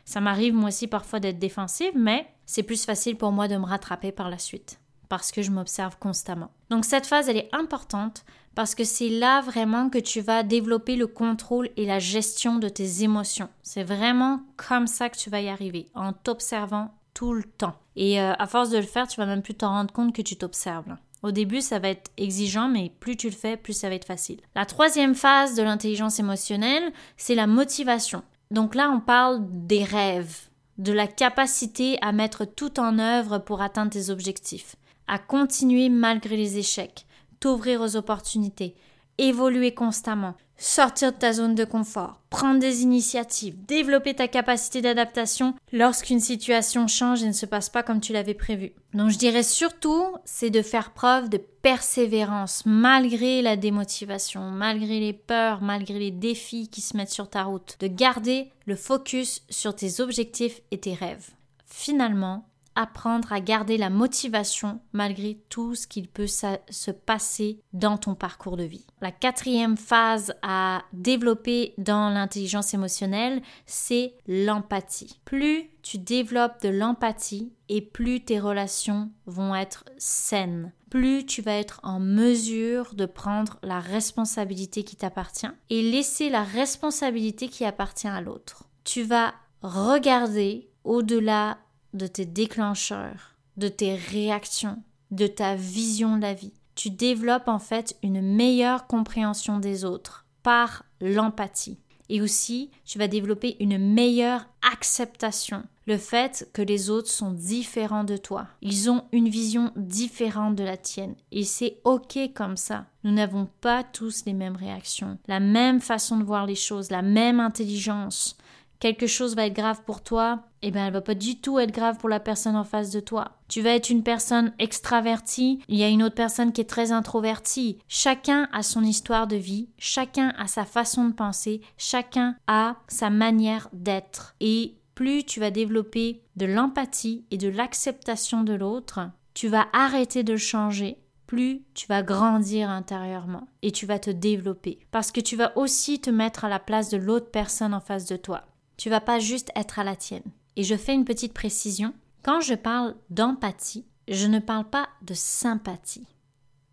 ça 0.06 0.22
m'arrive 0.22 0.54
moi 0.54 0.70
aussi 0.70 0.88
parfois 0.88 1.20
d'être 1.20 1.40
défensive, 1.40 1.92
mais 1.94 2.26
c'est 2.46 2.64
plus 2.64 2.86
facile 2.86 3.18
pour 3.18 3.34
moi 3.34 3.50
de 3.50 3.58
me 3.58 3.66
rattraper 3.66 4.14
par 4.14 4.30
la 4.30 4.38
suite 4.38 4.80
parce 5.10 5.34
que 5.34 5.42
je 5.42 5.52
m'observe 5.52 5.98
constamment. 6.00 6.52
Donc 6.70 6.86
cette 6.86 7.06
phase, 7.06 7.28
elle 7.28 7.36
est 7.36 7.54
importante 7.54 8.24
parce 8.56 8.76
que 8.76 8.86
c'est 8.86 9.10
là 9.10 9.42
vraiment 9.42 9.90
que 9.90 10.00
tu 10.00 10.22
vas 10.22 10.44
développer 10.44 10.96
le 10.96 11.08
contrôle 11.08 11.70
et 11.76 11.86
la 11.86 12.00
gestion 12.00 12.60
de 12.60 12.70
tes 12.70 13.04
émotions. 13.04 13.50
C'est 13.62 13.84
vraiment 13.84 14.40
comme 14.56 14.88
ça 14.88 15.10
que 15.10 15.18
tu 15.18 15.30
vas 15.30 15.42
y 15.42 15.50
arriver, 15.50 15.90
en 15.96 16.14
t'observant 16.14 16.94
tout 17.14 17.34
le 17.34 17.44
temps. 17.44 17.76
Et 17.98 18.22
euh, 18.22 18.32
à 18.40 18.48
force 18.48 18.70
de 18.70 18.78
le 18.78 18.84
faire, 18.84 19.06
tu 19.06 19.20
vas 19.20 19.26
même 19.26 19.42
plus 19.42 19.56
t'en 19.56 19.72
rendre 19.72 19.94
compte 19.94 20.16
que 20.16 20.22
tu 20.22 20.38
t'observes. 20.38 20.96
Au 21.26 21.32
début, 21.32 21.62
ça 21.62 21.80
va 21.80 21.90
être 21.90 22.12
exigeant, 22.18 22.70
mais 22.70 22.92
plus 23.00 23.18
tu 23.18 23.32
le 23.32 23.36
fais, 23.36 23.58
plus 23.58 23.74
ça 23.74 23.90
va 23.90 23.96
être 23.96 24.06
facile. 24.06 24.42
La 24.54 24.68
troisième 24.68 25.16
phase 25.16 25.56
de 25.56 25.64
l'intelligence 25.64 26.20
émotionnelle, 26.20 26.94
c'est 27.18 27.34
la 27.34 27.48
motivation. 27.48 28.22
Donc 28.52 28.76
là, 28.76 28.92
on 28.92 29.00
parle 29.00 29.40
des 29.42 29.84
rêves, 29.84 30.38
de 30.78 30.94
la 30.94 31.08
capacité 31.08 31.98
à 32.04 32.12
mettre 32.12 32.46
tout 32.46 32.80
en 32.80 33.00
œuvre 33.00 33.40
pour 33.40 33.64
atteindre 33.64 33.90
tes 33.90 34.12
objectifs, 34.12 34.76
à 35.08 35.18
continuer 35.18 35.90
malgré 35.90 36.38
les 36.38 36.60
échecs, 36.60 37.08
t'ouvrir 37.40 37.82
aux 37.82 37.96
opportunités, 37.96 38.76
évoluer 39.18 39.74
constamment, 39.74 40.36
sortir 40.58 41.12
de 41.12 41.18
ta 41.18 41.34
zone 41.34 41.56
de 41.56 41.66
confort, 41.66 42.22
prendre 42.30 42.60
des 42.60 42.84
initiatives, 42.84 43.56
développer 43.66 44.14
ta 44.14 44.28
capacité 44.28 44.82
d'adaptation 44.82 45.54
lorsqu'une 45.72 46.20
situation 46.20 46.88
change 46.88 47.24
et 47.24 47.28
ne 47.28 47.34
se 47.34 47.46
passe 47.46 47.70
pas 47.70 47.84
comme 47.84 48.02
tu 48.02 48.14
l'avais 48.14 48.34
prévu. 48.34 48.74
Donc 48.94 49.10
je 49.10 49.18
dirais 49.18 49.44
surtout, 49.44 50.06
c'est 50.24 50.50
de 50.50 50.62
faire 50.62 50.92
preuve 50.92 51.30
de 51.30 51.38
persévérance 51.38 52.64
malgré 52.66 53.42
la 53.42 53.58
démotivation, 53.58 54.52
malgré 54.52 55.00
les 55.00 55.14
peurs, 55.14 55.62
malgré 55.62 56.00
les 56.00 56.12
défis 56.12 56.70
qui 56.70 56.82
se 56.82 56.96
mettent 56.96 57.10
sur 57.10 57.30
ta 57.30 57.44
route, 57.44 57.76
de 57.80 57.88
garder 57.88 58.50
le 58.66 58.76
focus 58.76 59.44
sur 59.50 59.76
tes 59.76 60.00
objectifs 60.00 60.62
et 60.72 60.80
tes 60.80 60.94
rêves. 60.94 61.32
Finalement, 61.66 62.48
apprendre 62.76 63.32
à 63.32 63.40
garder 63.40 63.78
la 63.78 63.90
motivation 63.90 64.80
malgré 64.94 65.40
tout 65.50 65.76
ce 65.76 65.88
qu'il 65.88 66.08
peut 66.08 66.28
se 66.28 66.92
passer 66.92 67.60
dans 67.74 67.98
ton 67.98 68.16
parcours 68.16 68.58
de 68.58 68.64
vie. 68.64 68.86
La 69.02 69.12
quatrième 69.12 69.78
phase 69.78 70.34
à 70.42 70.84
développer 70.94 71.74
dans 71.78 72.10
l'intelligence 72.10 72.74
émotionnelle, 72.74 73.42
c'est 73.66 74.14
l'empathie. 74.28 75.20
Plus 75.26 75.70
tu 75.82 75.98
développes 75.98 76.62
de 76.64 76.70
l'empathie 76.70 77.54
et 77.70 77.82
plus 77.82 78.24
tes 78.24 78.40
relations 78.40 79.12
vont 79.28 79.56
être 79.56 79.86
saines, 79.98 80.72
plus 80.90 81.26
tu 81.26 81.42
vas 81.42 81.54
être 81.54 81.80
en 81.84 82.00
mesure 82.00 82.96
de 82.96 83.06
prendre 83.06 83.60
la 83.62 83.80
responsabilité 83.80 84.84
qui 84.84 84.96
t'appartient 84.96 85.48
et 85.70 85.82
laisser 85.82 86.30
la 86.30 86.44
responsabilité 86.44 87.50
qui 87.50 87.66
appartient 87.66 88.08
à 88.08 88.22
l'autre. 88.22 88.64
Tu 88.84 89.04
vas 89.04 89.34
regarder 89.62 90.70
au-delà 90.84 91.58
de 91.96 92.08
tes 92.08 92.26
déclencheurs, 92.26 93.36
de 93.58 93.68
tes 93.68 93.96
réactions, 93.96 94.82
de 95.12 95.28
ta 95.28 95.56
vision 95.56 96.18
de 96.18 96.22
la 96.22 96.34
vie. 96.34 96.54
Tu 96.76 96.90
développes 96.90 97.48
en 97.48 97.60
fait 97.60 97.98
une 98.04 98.22
meilleure 98.22 98.88
compréhension 98.88 99.60
des 99.60 99.86
autres 99.86 100.26
par 100.44 100.84
l'empathie. 101.00 101.80
Et 102.10 102.22
aussi, 102.22 102.70
tu 102.86 103.00
vas 103.00 103.08
développer 103.08 103.56
une 103.60 103.78
meilleure 103.78 104.46
acceptation. 104.72 105.64
Le 105.88 105.98
fait 105.98 106.48
que 106.54 106.62
les 106.62 106.90
autres 106.90 107.10
sont 107.10 107.32
différents 107.32 108.04
de 108.04 108.18
toi. 108.18 108.48
Ils 108.62 108.90
ont 108.90 109.06
une 109.12 109.30
vision 109.30 109.72
différente 109.76 110.56
de 110.56 110.64
la 110.64 110.78
tienne. 110.78 111.16
Et 111.32 111.44
c'est 111.44 111.80
OK 111.84 112.18
comme 112.36 112.58
ça. 112.58 112.86
Nous 113.04 113.12
n'avons 113.12 113.48
pas 113.62 113.84
tous 113.84 114.26
les 114.26 114.34
mêmes 114.34 114.56
réactions, 114.56 115.18
la 115.28 115.40
même 115.40 115.80
façon 115.80 116.18
de 116.18 116.24
voir 116.24 116.46
les 116.46 116.56
choses, 116.56 116.92
la 116.92 117.02
même 117.02 117.40
intelligence 117.40 118.38
quelque 118.86 119.08
chose 119.08 119.36
va 119.36 119.48
être 119.48 119.56
grave 119.56 119.82
pour 119.84 120.04
toi, 120.04 120.44
eh 120.62 120.70
bien, 120.70 120.86
elle 120.86 120.94
va 120.94 121.02
pas 121.02 121.16
du 121.16 121.42
tout 121.42 121.58
être 121.58 121.74
grave 121.74 121.98
pour 121.98 122.08
la 122.08 122.20
personne 122.20 122.56
en 122.56 122.64
face 122.64 122.92
de 122.92 123.00
toi. 123.00 123.32
Tu 123.48 123.64
vas 123.64 123.72
être 123.72 123.90
une 123.90 124.04
personne 124.04 124.54
extravertie, 124.60 125.60
il 125.68 125.80
y 125.80 125.84
a 125.84 125.90
une 125.90 126.04
autre 126.04 126.14
personne 126.14 126.54
qui 126.54 126.62
est 126.62 126.70
très 126.70 126.92
introvertie. 126.92 127.80
Chacun 127.88 128.48
a 128.54 128.62
son 128.62 128.84
histoire 128.84 129.26
de 129.26 129.38
vie, 129.38 129.70
chacun 129.80 130.36
a 130.38 130.46
sa 130.46 130.66
façon 130.66 131.08
de 131.08 131.14
penser, 131.14 131.62
chacun 131.80 132.36
a 132.46 132.76
sa 132.88 133.10
manière 133.10 133.70
d'être. 133.74 134.36
Et 134.40 134.76
plus 134.94 135.24
tu 135.24 135.40
vas 135.40 135.50
développer 135.50 136.22
de 136.36 136.46
l'empathie 136.46 137.26
et 137.32 137.38
de 137.38 137.50
l'acceptation 137.50 138.44
de 138.44 138.54
l'autre, 138.54 139.00
tu 139.34 139.48
vas 139.48 139.66
arrêter 139.74 140.22
de 140.22 140.38
changer 140.38 141.00
plus 141.26 141.64
tu 141.74 141.88
vas 141.88 142.04
grandir 142.04 142.70
intérieurement 142.70 143.48
et 143.64 143.72
tu 143.72 143.88
vas 143.88 143.98
te 143.98 144.12
développer 144.12 144.78
parce 144.92 145.12
que 145.12 145.22
tu 145.22 145.36
vas 145.36 145.58
aussi 145.58 146.00
te 146.00 146.12
mettre 146.12 146.46
à 146.46 146.50
la 146.50 146.60
place 146.60 146.92
de 146.92 146.98
l'autre 146.98 147.32
personne 147.32 147.74
en 147.74 147.80
face 147.80 148.06
de 148.06 148.16
toi. 148.16 148.44
Tu 148.78 148.90
vas 148.90 149.02
pas 149.02 149.20
juste 149.20 149.52
être 149.56 149.80
à 149.80 149.84
la 149.84 149.96
tienne. 149.96 150.24
Et 150.56 150.64
je 150.64 150.76
fais 150.76 150.94
une 150.94 151.06
petite 151.06 151.34
précision. 151.34 151.94
Quand 152.24 152.42
je 152.42 152.56
parle 152.56 152.96
d'empathie, 153.10 153.86
je 154.08 154.28
ne 154.28 154.40
parle 154.40 154.70
pas 154.70 154.90
de 155.02 155.14
sympathie. 155.14 156.08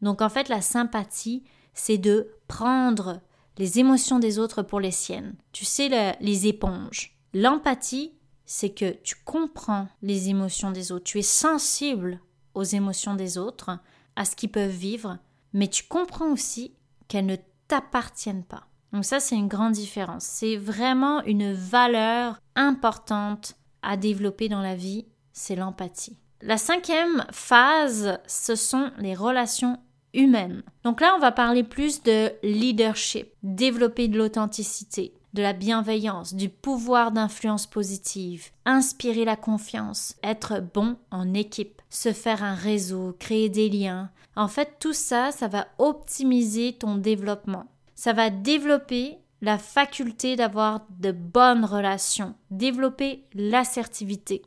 Donc 0.01 0.21
en 0.23 0.29
fait, 0.29 0.49
la 0.49 0.61
sympathie, 0.61 1.45
c'est 1.75 1.99
de 1.99 2.29
prendre 2.49 3.21
les 3.59 3.79
émotions 3.79 4.19
des 4.19 4.39
autres 4.39 4.63
pour 4.63 4.81
les 4.81 4.91
siennes. 4.91 5.35
Tu 5.53 5.65
sais, 5.65 6.17
les 6.21 6.47
éponges. 6.47 7.17
L'empathie, 7.35 8.13
c'est 8.45 8.71
que 8.71 8.93
tu 9.03 9.17
comprends 9.25 9.89
les 10.03 10.29
émotions 10.29 10.71
des 10.71 10.93
autres. 10.93 11.05
Tu 11.05 11.19
es 11.19 11.23
sensible 11.23 12.21
aux 12.55 12.65
émotions 12.65 13.15
des 13.15 13.39
autres, 13.39 13.79
à 14.17 14.25
ce 14.25 14.37
qu'ils 14.37 14.51
peuvent 14.51 14.71
vivre, 14.71 15.19
mais 15.53 15.69
tu 15.69 15.85
comprends 15.85 16.31
aussi 16.31 16.75
qu'elles 17.09 17.27
ne 17.27 17.37
t'appartiennent 17.69 18.45
pas. 18.45 18.67
Donc 18.93 19.05
ça, 19.05 19.21
c'est 19.21 19.37
une 19.37 19.49
grande 19.49 19.73
différence. 19.73 20.25
C'est 20.25 20.57
vraiment 20.57 21.23
une 21.23 21.53
valeur 21.53 22.39
importante 22.55 23.57
à 23.83 23.97
développer 23.97 24.49
dans 24.49 24.61
la 24.61 24.77
vie, 24.77 25.07
c'est 25.33 25.57
l'empathie. 25.57 26.19
La 26.43 26.59
cinquième 26.59 27.25
phase, 27.31 28.19
ce 28.27 28.55
sont 28.55 28.91
les 28.99 29.15
relations 29.15 29.79
humaines. 30.13 30.63
Donc 30.85 31.01
là, 31.01 31.15
on 31.17 31.21
va 31.21 31.33
parler 31.33 31.63
plus 31.63 32.03
de 32.03 32.31
leadership, 32.43 33.29
développer 33.43 34.09
de 34.09 34.19
l'authenticité, 34.19 35.15
de 35.33 35.43
la 35.43 35.53
bienveillance, 35.53 36.35
du 36.35 36.49
pouvoir 36.49 37.13
d'influence 37.13 37.67
positive, 37.67 38.51
inspirer 38.67 39.25
la 39.25 39.37
confiance, 39.37 40.17
être 40.23 40.61
bon 40.75 40.97
en 41.11 41.33
équipe, 41.33 41.81
se 41.89 42.13
faire 42.13 42.45
un 42.45 42.55
réseau, 42.55 43.17
créer 43.19 43.49
des 43.49 43.71
liens. 43.71 44.11
En 44.37 44.49
fait, 44.49 44.77
tout 44.81 44.93
ça, 44.93 45.31
ça 45.31 45.49
va 45.49 45.69
optimiser 45.79 46.75
ton 46.75 46.97
développement 46.97 47.67
ça 48.03 48.13
va 48.13 48.31
développer 48.31 49.19
la 49.43 49.59
faculté 49.59 50.35
d'avoir 50.35 50.85
de 50.99 51.13
bonnes 51.13 51.65
relations, 51.65 52.35
développer 52.51 53.25
l'assertivité, 53.33 54.43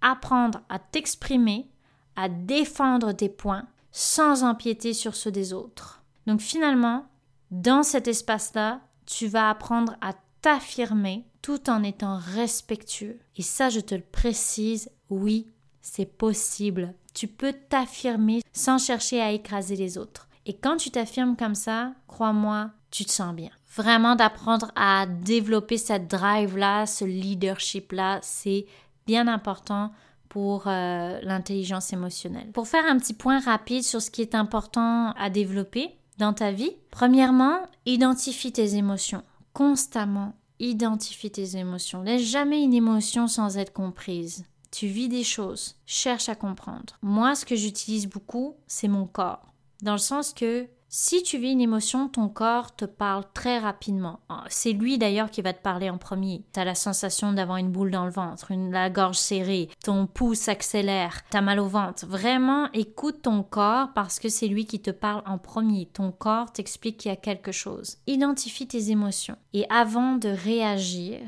apprendre 0.00 0.60
à 0.68 0.78
t'exprimer, 0.78 1.68
à 2.14 2.28
défendre 2.28 3.10
tes 3.10 3.28
points 3.28 3.66
sans 3.90 4.44
empiéter 4.44 4.92
sur 4.92 5.16
ceux 5.16 5.32
des 5.32 5.52
autres. 5.52 6.04
Donc 6.28 6.40
finalement, 6.40 7.06
dans 7.50 7.82
cet 7.82 8.06
espace-là, 8.06 8.80
tu 9.06 9.26
vas 9.26 9.50
apprendre 9.50 9.96
à 10.00 10.12
t'affirmer 10.40 11.26
tout 11.42 11.68
en 11.68 11.82
étant 11.82 12.18
respectueux. 12.18 13.18
Et 13.34 13.42
ça, 13.42 13.70
je 13.70 13.80
te 13.80 13.96
le 13.96 14.02
précise, 14.02 14.88
oui, 15.10 15.48
c'est 15.82 16.06
possible. 16.06 16.94
Tu 17.12 17.26
peux 17.26 17.54
t'affirmer 17.54 18.42
sans 18.52 18.78
chercher 18.78 19.20
à 19.20 19.32
écraser 19.32 19.74
les 19.74 19.98
autres. 19.98 20.28
Et 20.46 20.54
quand 20.54 20.76
tu 20.76 20.90
t'affirmes 20.90 21.36
comme 21.36 21.54
ça, 21.54 21.94
crois-moi, 22.06 22.70
tu 22.94 23.04
te 23.04 23.10
sens 23.10 23.34
bien. 23.34 23.50
Vraiment 23.74 24.14
d'apprendre 24.14 24.70
à 24.76 25.06
développer 25.06 25.78
cette 25.78 26.08
drive-là, 26.08 26.86
ce 26.86 27.04
leadership-là, 27.04 28.20
c'est 28.22 28.66
bien 29.04 29.26
important 29.26 29.90
pour 30.28 30.68
euh, 30.68 31.18
l'intelligence 31.22 31.92
émotionnelle. 31.92 32.52
Pour 32.52 32.68
faire 32.68 32.84
un 32.86 32.96
petit 32.96 33.12
point 33.12 33.40
rapide 33.40 33.82
sur 33.82 34.00
ce 34.00 34.12
qui 34.12 34.22
est 34.22 34.36
important 34.36 35.10
à 35.18 35.28
développer 35.28 35.96
dans 36.18 36.32
ta 36.32 36.52
vie, 36.52 36.70
premièrement, 36.92 37.66
identifie 37.84 38.52
tes 38.52 38.76
émotions. 38.76 39.24
Constamment, 39.54 40.32
identifie 40.60 41.32
tes 41.32 41.56
émotions. 41.56 42.02
Laisse 42.02 42.22
jamais 42.22 42.62
une 42.62 42.74
émotion 42.74 43.26
sans 43.26 43.58
être 43.58 43.72
comprise. 43.72 44.44
Tu 44.70 44.86
vis 44.86 45.08
des 45.08 45.24
choses, 45.24 45.74
cherche 45.84 46.28
à 46.28 46.36
comprendre. 46.36 46.96
Moi, 47.02 47.34
ce 47.34 47.44
que 47.44 47.56
j'utilise 47.56 48.06
beaucoup, 48.06 48.54
c'est 48.68 48.88
mon 48.88 49.06
corps. 49.06 49.52
Dans 49.82 49.92
le 49.92 49.98
sens 49.98 50.32
que 50.32 50.68
Si 50.96 51.24
tu 51.24 51.38
vis 51.38 51.50
une 51.50 51.60
émotion, 51.60 52.06
ton 52.06 52.28
corps 52.28 52.76
te 52.76 52.84
parle 52.84 53.24
très 53.34 53.58
rapidement. 53.58 54.20
Ah, 54.28 54.44
c'est 54.48 54.70
lui 54.70 54.96
d'ailleurs 54.96 55.28
qui 55.28 55.42
va 55.42 55.52
te 55.52 55.60
parler 55.60 55.90
en 55.90 55.98
premier. 55.98 56.44
Tu 56.52 56.60
as 56.60 56.64
la 56.64 56.76
sensation 56.76 57.32
d'avoir 57.32 57.56
une 57.56 57.72
boule 57.72 57.90
dans 57.90 58.04
le 58.04 58.12
ventre, 58.12 58.52
une, 58.52 58.70
la 58.70 58.90
gorge 58.90 59.18
serrée, 59.18 59.70
ton 59.82 60.06
pouls 60.06 60.36
s'accélère, 60.36 61.22
tu 61.32 61.36
as 61.36 61.42
mal 61.42 61.58
au 61.58 61.66
ventre. 61.66 62.06
Vraiment, 62.06 62.70
écoute 62.74 63.22
ton 63.22 63.42
corps 63.42 63.92
parce 63.92 64.20
que 64.20 64.28
c'est 64.28 64.46
lui 64.46 64.66
qui 64.66 64.80
te 64.80 64.92
parle 64.92 65.24
en 65.26 65.36
premier. 65.36 65.86
Ton 65.86 66.12
corps 66.12 66.52
t'explique 66.52 66.98
qu'il 66.98 67.08
y 67.08 67.12
a 67.12 67.16
quelque 67.16 67.50
chose. 67.50 67.96
Identifie 68.06 68.68
tes 68.68 68.92
émotions 68.92 69.36
et 69.52 69.66
avant 69.70 70.14
de 70.14 70.28
réagir, 70.28 71.18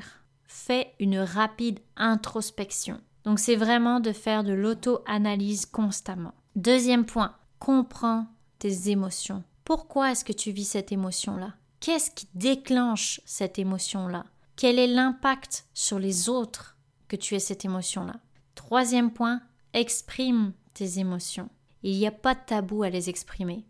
fais 0.45 0.93
une 1.01 1.19
rapide 1.19 1.81
introspection. 1.97 3.01
Donc 3.25 3.41
c'est 3.41 3.57
vraiment 3.57 3.99
de 3.99 4.13
faire 4.13 4.45
de 4.45 4.53
l'auto-analyse 4.53 5.67
constamment. 5.67 6.35
Deuxième 6.55 7.05
point, 7.05 7.35
comprends 7.59 8.27
tes 8.61 8.91
émotions. 8.91 9.43
Pourquoi 9.67 10.13
est-ce 10.13 10.25
que 10.25 10.33
tu 10.33 10.53
vis 10.53 10.65
cette 10.65 10.93
émotion-là? 10.93 11.55
Qu'est-ce 11.81 12.13
qui 12.13 12.29
déclenche 12.37 13.21
cette 13.25 13.59
émotion-là? 13.59 14.25
Quel 14.55 14.79
est 14.79 14.87
l'impact 14.87 15.67
sur 15.75 15.99
les 15.99 16.29
autres 16.29 16.77
que 17.09 17.17
tu 17.17 17.35
aies 17.35 17.41
cette 17.41 17.65
émotion-là? 17.65 18.15
Troisième 18.55 19.11
point, 19.11 19.41
exprime 19.73 20.53
tes 20.73 21.01
émotions. 21.01 21.49
Il 21.83 21.99
n'y 21.99 22.07
a 22.07 22.13
pas 22.13 22.37
de 22.37 22.41
tabou 22.47 22.85
à 22.85 22.91
les 22.91 23.11
exprimer. 23.11 23.65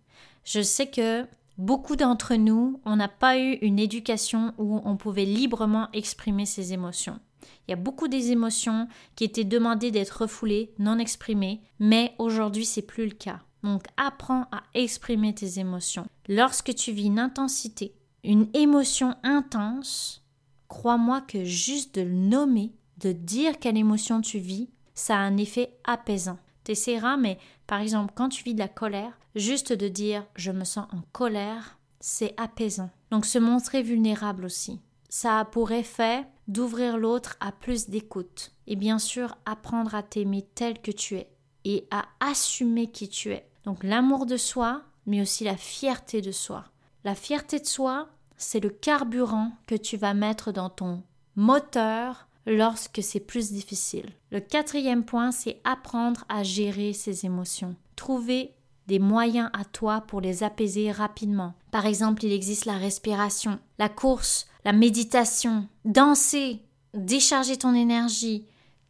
Je 0.44 0.60
sais 0.60 0.90
que 0.90 1.26
beaucoup 1.56 1.96
d'entre 1.96 2.34
nous, 2.34 2.78
on 2.84 2.96
n'a 2.96 3.08
pas 3.08 3.38
eu 3.38 3.54
une 3.62 3.78
éducation 3.78 4.52
où 4.58 4.82
on 4.84 4.98
pouvait 4.98 5.24
librement 5.24 5.88
exprimer 5.94 6.44
ses 6.44 6.74
émotions. 6.74 7.18
Il 7.66 7.70
y 7.70 7.72
a 7.72 7.76
beaucoup 7.76 8.08
des 8.08 8.32
émotions 8.32 8.86
qui 9.14 9.24
étaient 9.24 9.44
demandées 9.44 9.92
d'être 9.92 10.20
refoulées, 10.20 10.74
non 10.78 10.98
exprimées, 10.98 11.62
mais 11.78 12.14
aujourd'hui 12.18 12.66
c'est 12.66 12.82
plus 12.82 13.06
le 13.06 13.14
cas. 13.14 13.40
Donc 13.66 13.82
apprends 13.96 14.46
à 14.52 14.62
exprimer 14.74 15.34
tes 15.34 15.58
émotions. 15.58 16.06
Lorsque 16.28 16.72
tu 16.72 16.92
vis 16.92 17.06
une 17.06 17.18
intensité, 17.18 17.96
une 18.22 18.48
émotion 18.54 19.16
intense, 19.24 20.22
crois-moi 20.68 21.20
que 21.20 21.42
juste 21.42 21.96
de 21.96 22.02
le 22.02 22.12
nommer, 22.12 22.72
de 22.98 23.10
dire 23.10 23.58
quelle 23.58 23.76
émotion 23.76 24.20
tu 24.20 24.38
vis, 24.38 24.70
ça 24.94 25.16
a 25.16 25.18
un 25.18 25.36
effet 25.36 25.76
apaisant. 25.82 26.38
T'essaieras, 26.62 27.16
mais 27.16 27.38
par 27.66 27.80
exemple, 27.80 28.12
quand 28.14 28.28
tu 28.28 28.44
vis 28.44 28.54
de 28.54 28.60
la 28.60 28.68
colère, 28.68 29.18
juste 29.34 29.72
de 29.72 29.88
dire 29.88 30.24
je 30.36 30.52
me 30.52 30.62
sens 30.62 30.86
en 30.92 31.00
colère, 31.10 31.80
c'est 31.98 32.34
apaisant. 32.36 32.90
Donc 33.10 33.26
se 33.26 33.40
montrer 33.40 33.82
vulnérable 33.82 34.44
aussi. 34.44 34.78
Ça 35.08 35.40
a 35.40 35.44
pour 35.44 35.72
effet 35.72 36.24
d'ouvrir 36.46 36.98
l'autre 36.98 37.36
à 37.40 37.50
plus 37.50 37.88
d'écoute. 37.88 38.52
Et 38.68 38.76
bien 38.76 39.00
sûr, 39.00 39.36
apprendre 39.44 39.96
à 39.96 40.04
t'aimer 40.04 40.46
tel 40.54 40.80
que 40.80 40.92
tu 40.92 41.16
es 41.16 41.28
et 41.64 41.88
à 41.90 42.04
assumer 42.20 42.92
qui 42.92 43.08
tu 43.08 43.32
es. 43.32 43.44
Donc 43.66 43.82
l'amour 43.82 44.24
de 44.24 44.36
soi, 44.36 44.82
mais 45.06 45.20
aussi 45.20 45.44
la 45.44 45.56
fierté 45.56 46.22
de 46.22 46.32
soi. 46.32 46.64
La 47.04 47.14
fierté 47.14 47.58
de 47.58 47.66
soi, 47.66 48.08
c'est 48.38 48.60
le 48.60 48.70
carburant 48.70 49.52
que 49.66 49.74
tu 49.74 49.96
vas 49.96 50.14
mettre 50.14 50.52
dans 50.52 50.70
ton 50.70 51.02
moteur 51.34 52.28
lorsque 52.46 53.02
c'est 53.02 53.20
plus 53.20 53.52
difficile. 53.52 54.10
Le 54.30 54.40
quatrième 54.40 55.04
point, 55.04 55.32
c'est 55.32 55.60
apprendre 55.64 56.24
à 56.28 56.44
gérer 56.44 56.92
ses 56.92 57.26
émotions. 57.26 57.74
Trouver 57.96 58.54
des 58.86 59.00
moyens 59.00 59.50
à 59.52 59.64
toi 59.64 60.00
pour 60.00 60.20
les 60.20 60.44
apaiser 60.44 60.92
rapidement. 60.92 61.54
Par 61.72 61.86
exemple, 61.86 62.24
il 62.24 62.32
existe 62.32 62.66
la 62.66 62.78
respiration, 62.78 63.58
la 63.78 63.88
course, 63.88 64.46
la 64.64 64.72
méditation, 64.72 65.66
danser, 65.84 66.62
décharger 66.94 67.56
ton 67.56 67.74
énergie, 67.74 68.46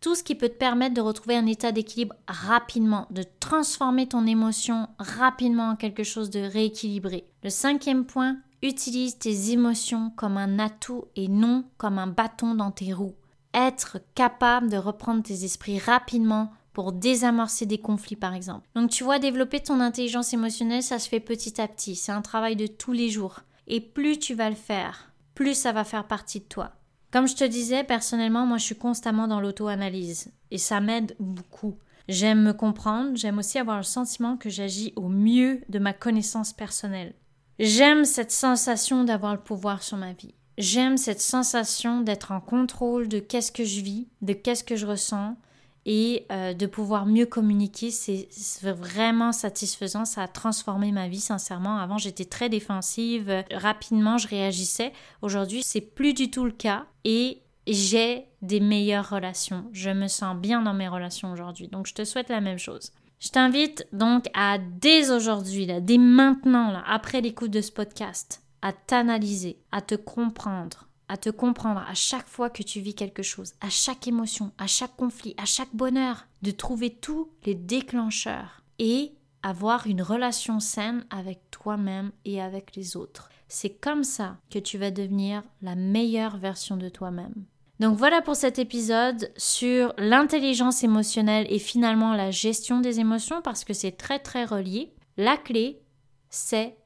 tout 0.06 0.14
ce 0.14 0.22
qui 0.22 0.36
peut 0.36 0.48
te 0.48 0.54
permettre 0.54 0.94
de 0.94 1.00
retrouver 1.00 1.36
un 1.36 1.46
état 1.46 1.72
d'équilibre 1.72 2.14
rapidement, 2.28 3.08
de 3.10 3.24
transformer 3.40 4.06
ton 4.06 4.24
émotion 4.24 4.86
rapidement 5.00 5.70
en 5.70 5.74
quelque 5.74 6.04
chose 6.04 6.30
de 6.30 6.38
rééquilibré. 6.38 7.26
Le 7.42 7.50
cinquième 7.50 8.04
point, 8.04 8.36
utilise 8.62 9.18
tes 9.18 9.50
émotions 9.50 10.10
comme 10.10 10.36
un 10.36 10.60
atout 10.60 11.06
et 11.16 11.26
non 11.26 11.64
comme 11.76 11.98
un 11.98 12.06
bâton 12.06 12.54
dans 12.54 12.70
tes 12.70 12.92
roues. 12.92 13.16
Être 13.52 13.98
capable 14.14 14.70
de 14.70 14.76
reprendre 14.76 15.24
tes 15.24 15.42
esprits 15.42 15.80
rapidement 15.80 16.52
pour 16.72 16.92
désamorcer 16.92 17.66
des 17.66 17.78
conflits 17.78 18.14
par 18.14 18.34
exemple. 18.34 18.68
Donc 18.76 18.90
tu 18.90 19.02
vois, 19.02 19.18
développer 19.18 19.58
ton 19.58 19.80
intelligence 19.80 20.32
émotionnelle, 20.32 20.84
ça 20.84 21.00
se 21.00 21.08
fait 21.08 21.18
petit 21.18 21.60
à 21.60 21.66
petit, 21.66 21.96
c'est 21.96 22.12
un 22.12 22.22
travail 22.22 22.54
de 22.54 22.68
tous 22.68 22.92
les 22.92 23.10
jours. 23.10 23.40
Et 23.66 23.80
plus 23.80 24.20
tu 24.20 24.34
vas 24.34 24.50
le 24.50 24.54
faire, 24.54 25.10
plus 25.34 25.54
ça 25.54 25.72
va 25.72 25.82
faire 25.82 26.06
partie 26.06 26.38
de 26.38 26.44
toi. 26.44 26.70
Comme 27.16 27.28
je 27.28 27.34
te 27.34 27.44
disais, 27.44 27.82
personnellement, 27.82 28.44
moi 28.44 28.58
je 28.58 28.64
suis 28.64 28.74
constamment 28.74 29.26
dans 29.26 29.40
l'auto-analyse 29.40 30.34
et 30.50 30.58
ça 30.58 30.82
m'aide 30.82 31.16
beaucoup. 31.18 31.78
J'aime 32.08 32.42
me 32.42 32.52
comprendre, 32.52 33.16
j'aime 33.16 33.38
aussi 33.38 33.58
avoir 33.58 33.78
le 33.78 33.84
sentiment 33.84 34.36
que 34.36 34.50
j'agis 34.50 34.92
au 34.96 35.08
mieux 35.08 35.62
de 35.70 35.78
ma 35.78 35.94
connaissance 35.94 36.52
personnelle. 36.52 37.14
J'aime 37.58 38.04
cette 38.04 38.32
sensation 38.32 39.02
d'avoir 39.02 39.32
le 39.32 39.40
pouvoir 39.40 39.82
sur 39.82 39.96
ma 39.96 40.12
vie. 40.12 40.34
J'aime 40.58 40.98
cette 40.98 41.22
sensation 41.22 42.02
d'être 42.02 42.32
en 42.32 42.40
contrôle 42.42 43.08
de 43.08 43.18
qu'est-ce 43.18 43.50
que 43.50 43.64
je 43.64 43.80
vis, 43.80 44.08
de 44.20 44.34
qu'est-ce 44.34 44.62
que 44.62 44.76
je 44.76 44.84
ressens, 44.84 45.38
et 45.86 46.26
euh, 46.32 46.52
de 46.52 46.66
pouvoir 46.66 47.06
mieux 47.06 47.26
communiquer, 47.26 47.92
c'est 47.92 48.28
vraiment 48.62 49.30
satisfaisant. 49.30 50.04
Ça 50.04 50.24
a 50.24 50.28
transformé 50.28 50.90
ma 50.90 51.06
vie, 51.06 51.20
sincèrement. 51.20 51.78
Avant, 51.78 51.96
j'étais 51.96 52.24
très 52.24 52.48
défensive, 52.48 53.44
rapidement, 53.52 54.18
je 54.18 54.26
réagissais. 54.26 54.92
Aujourd'hui, 55.22 55.62
c'est 55.64 55.80
plus 55.80 56.12
du 56.12 56.28
tout 56.28 56.44
le 56.44 56.50
cas 56.50 56.86
et 57.04 57.40
j'ai 57.68 58.26
des 58.42 58.58
meilleures 58.58 59.08
relations. 59.08 59.64
Je 59.72 59.90
me 59.90 60.08
sens 60.08 60.36
bien 60.36 60.60
dans 60.60 60.74
mes 60.74 60.88
relations 60.88 61.32
aujourd'hui. 61.32 61.68
Donc, 61.68 61.86
je 61.86 61.94
te 61.94 62.04
souhaite 62.04 62.30
la 62.30 62.40
même 62.40 62.58
chose. 62.58 62.90
Je 63.20 63.28
t'invite 63.28 63.86
donc 63.92 64.26
à, 64.34 64.58
dès 64.58 65.12
aujourd'hui, 65.12 65.68
dès 65.80 65.98
maintenant, 65.98 66.72
là, 66.72 66.82
après 66.86 67.20
l'écoute 67.20 67.52
de 67.52 67.60
ce 67.60 67.70
podcast, 67.70 68.42
à 68.60 68.72
t'analyser, 68.72 69.58
à 69.70 69.80
te 69.82 69.94
comprendre, 69.94 70.88
à 71.08 71.16
te 71.16 71.30
comprendre 71.30 71.84
à 71.88 71.94
chaque 71.94 72.28
fois 72.28 72.50
que 72.50 72.62
tu 72.62 72.80
vis 72.80 72.94
quelque 72.94 73.22
chose, 73.22 73.54
à 73.60 73.70
chaque 73.70 74.08
émotion, 74.08 74.52
à 74.58 74.66
chaque 74.66 74.96
conflit, 74.96 75.34
à 75.38 75.44
chaque 75.44 75.74
bonheur, 75.74 76.26
de 76.42 76.50
trouver 76.50 76.90
tous 76.90 77.30
les 77.44 77.54
déclencheurs 77.54 78.62
et 78.78 79.12
avoir 79.42 79.86
une 79.86 80.02
relation 80.02 80.58
saine 80.60 81.06
avec 81.10 81.50
toi-même 81.50 82.10
et 82.24 82.42
avec 82.42 82.74
les 82.74 82.96
autres. 82.96 83.28
C'est 83.48 83.70
comme 83.70 84.02
ça 84.02 84.38
que 84.50 84.58
tu 84.58 84.76
vas 84.76 84.90
devenir 84.90 85.42
la 85.62 85.76
meilleure 85.76 86.36
version 86.36 86.76
de 86.76 86.88
toi-même. 86.88 87.44
Donc 87.78 87.96
voilà 87.96 88.22
pour 88.22 88.36
cet 88.36 88.58
épisode 88.58 89.30
sur 89.36 89.92
l'intelligence 89.98 90.82
émotionnelle 90.82 91.46
et 91.50 91.58
finalement 91.58 92.14
la 92.14 92.30
gestion 92.30 92.80
des 92.80 93.00
émotions 93.00 93.42
parce 93.42 93.64
que 93.64 93.74
c'est 93.74 93.92
très 93.92 94.18
très 94.18 94.44
relié. 94.44 94.94
La 95.16 95.36
clé, 95.36 95.82
c'est 96.30 96.76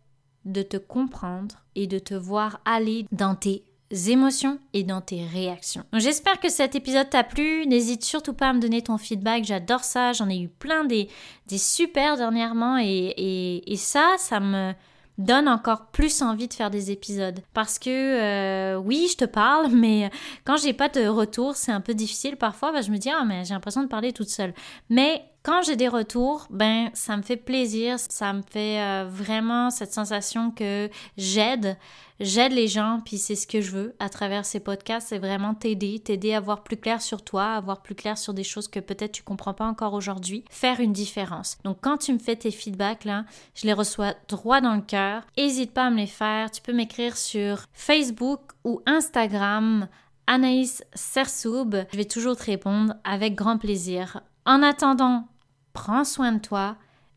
de 0.45 0.63
te 0.63 0.77
comprendre 0.77 1.63
et 1.77 1.87
de 1.87 1.99
te 1.99 2.15
voir 2.15 2.61
aller 2.65 3.07
dans 3.13 3.37
tes 3.37 3.65
émotions 3.91 4.59
et 4.73 4.85
dans 4.85 5.01
tes 5.01 5.25
réactions. 5.25 5.85
J'espère 5.95 6.39
que 6.41 6.49
cet 6.49 6.75
épisode 6.75 7.11
t'a 7.11 7.25
plu. 7.25 7.67
N'hésite 7.67 8.05
surtout 8.05 8.33
pas 8.33 8.49
à 8.49 8.53
me 8.53 8.61
donner 8.61 8.83
ton 8.83 8.99
feedback. 8.99 9.45
J'adore 9.45 9.85
ça. 9.85 10.13
J'en 10.13 10.29
ai 10.29 10.39
eu 10.39 10.49
plein 10.49 10.85
des, 10.85 11.09
des 11.47 11.59
super 11.59 12.17
dernièrement 12.17 12.79
et, 12.79 12.85
et, 13.17 13.73
et 13.73 13.77
ça, 13.77 14.15
ça 14.19 14.41
me 14.41 14.73
donne 15.21 15.49
encore 15.49 15.87
plus 15.87 16.23
envie 16.23 16.49
de 16.49 16.55
faire 16.55 16.71
des 16.71 16.91
épisodes. 16.91 17.41
Parce 17.53 17.79
que 17.79 17.91
euh, 17.91 18.77
oui, 18.79 19.09
je 19.11 19.17
te 19.17 19.25
parle, 19.25 19.69
mais 19.73 20.11
quand 20.45 20.57
j'ai 20.57 20.73
pas 20.73 20.89
de 20.89 21.07
retour, 21.07 21.57
c'est 21.57 21.73
un 21.73 21.81
peu 21.81 21.95
difficile 21.95 22.37
parfois. 22.37 22.73
Ben, 22.73 22.83
je 22.83 22.91
me 22.91 22.97
dis, 22.97 23.11
ah, 23.11 23.25
mais 23.25 23.45
j'ai 23.45 23.55
l'impression 23.55 23.83
de 23.83 23.89
parler 23.89 24.13
toute 24.13 24.29
seule. 24.29 24.55
Mais 24.89 25.23
quand 25.43 25.63
j'ai 25.63 25.77
des 25.77 25.89
retours, 25.89 26.47
ben 26.51 26.91
ça 26.93 27.17
me 27.17 27.23
fait 27.23 27.37
plaisir, 27.37 27.99
ça 27.99 28.33
me 28.33 28.43
fait 28.43 28.81
euh, 28.81 29.07
vraiment 29.09 29.71
cette 29.71 29.93
sensation 29.93 30.51
que 30.51 30.91
j'aide, 31.17 31.79
j'aide 32.21 32.53
les 32.53 32.69
gens, 32.69 33.01
puis 33.05 33.17
c'est 33.17 33.37
ce 33.37 33.47
que 33.47 33.63
je 33.63 33.71
veux 33.71 33.95
à 33.99 34.11
travers 34.11 34.45
ces 34.45 34.61
podcasts, 34.61 35.09
c'est 35.09 35.19
vraiment 35.19 35.55
t'aider, 35.55 35.99
t'aider 35.99 36.35
à 36.35 36.41
voir 36.41 36.63
plus 36.63 36.77
clair 36.77 37.01
sur 37.01 37.23
toi, 37.23 37.55
à 37.55 37.61
voir 37.61 37.81
plus 37.81 37.95
clair 37.95 38.19
sur 38.19 38.35
des 38.35 38.45
choses 38.45 38.69
que 38.69 38.81
peut-être 38.81 39.13
tu 39.13 39.23
comprends 39.23 39.55
pas 39.55 39.65
encore 39.67 39.95
aujourd'hui, 39.95 40.45
faire 40.51 40.79
une 40.79 40.93
différence. 40.93 41.57
Donc 41.65 41.79
quand 41.81 41.97
tu 41.97 42.13
me 42.13 42.19
fais 42.19 42.37
tes 42.37 42.51
feedbacks 42.51 43.05
là, 43.05 43.25
je 43.55 43.67
les 43.67 43.73
reçois 43.73 44.15
droit 44.29 44.61
dans 44.61 44.75
le 44.75 44.83
cœur. 44.83 45.23
N'hésite 45.39 45.73
pas 45.73 45.87
à 45.87 45.91
me 45.91 45.97
les 45.97 46.07
faire, 46.07 46.51
tu 46.51 46.61
peux 46.61 46.75
m'écrire 46.75 47.17
sur 47.17 47.65
Facebook 47.73 48.41
ou 48.65 48.83
Instagram 48.85 49.89
Anaïs 50.27 50.85
Sersoub. 50.95 51.87
Je 51.91 51.97
vais 51.97 52.05
toujours 52.05 52.37
te 52.37 52.45
répondre 52.45 52.95
avec 53.05 53.35
grand 53.35 53.59
plaisir. 53.59 54.21
En 54.47 54.63
attendant, 54.63 55.27
prends 55.73 56.05
soin 56.05 56.33
de 56.33 56.39
toi 56.39 56.77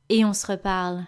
et 0.09 0.25
on 0.25 0.33
se 0.33 0.47
reparle. 0.47 1.05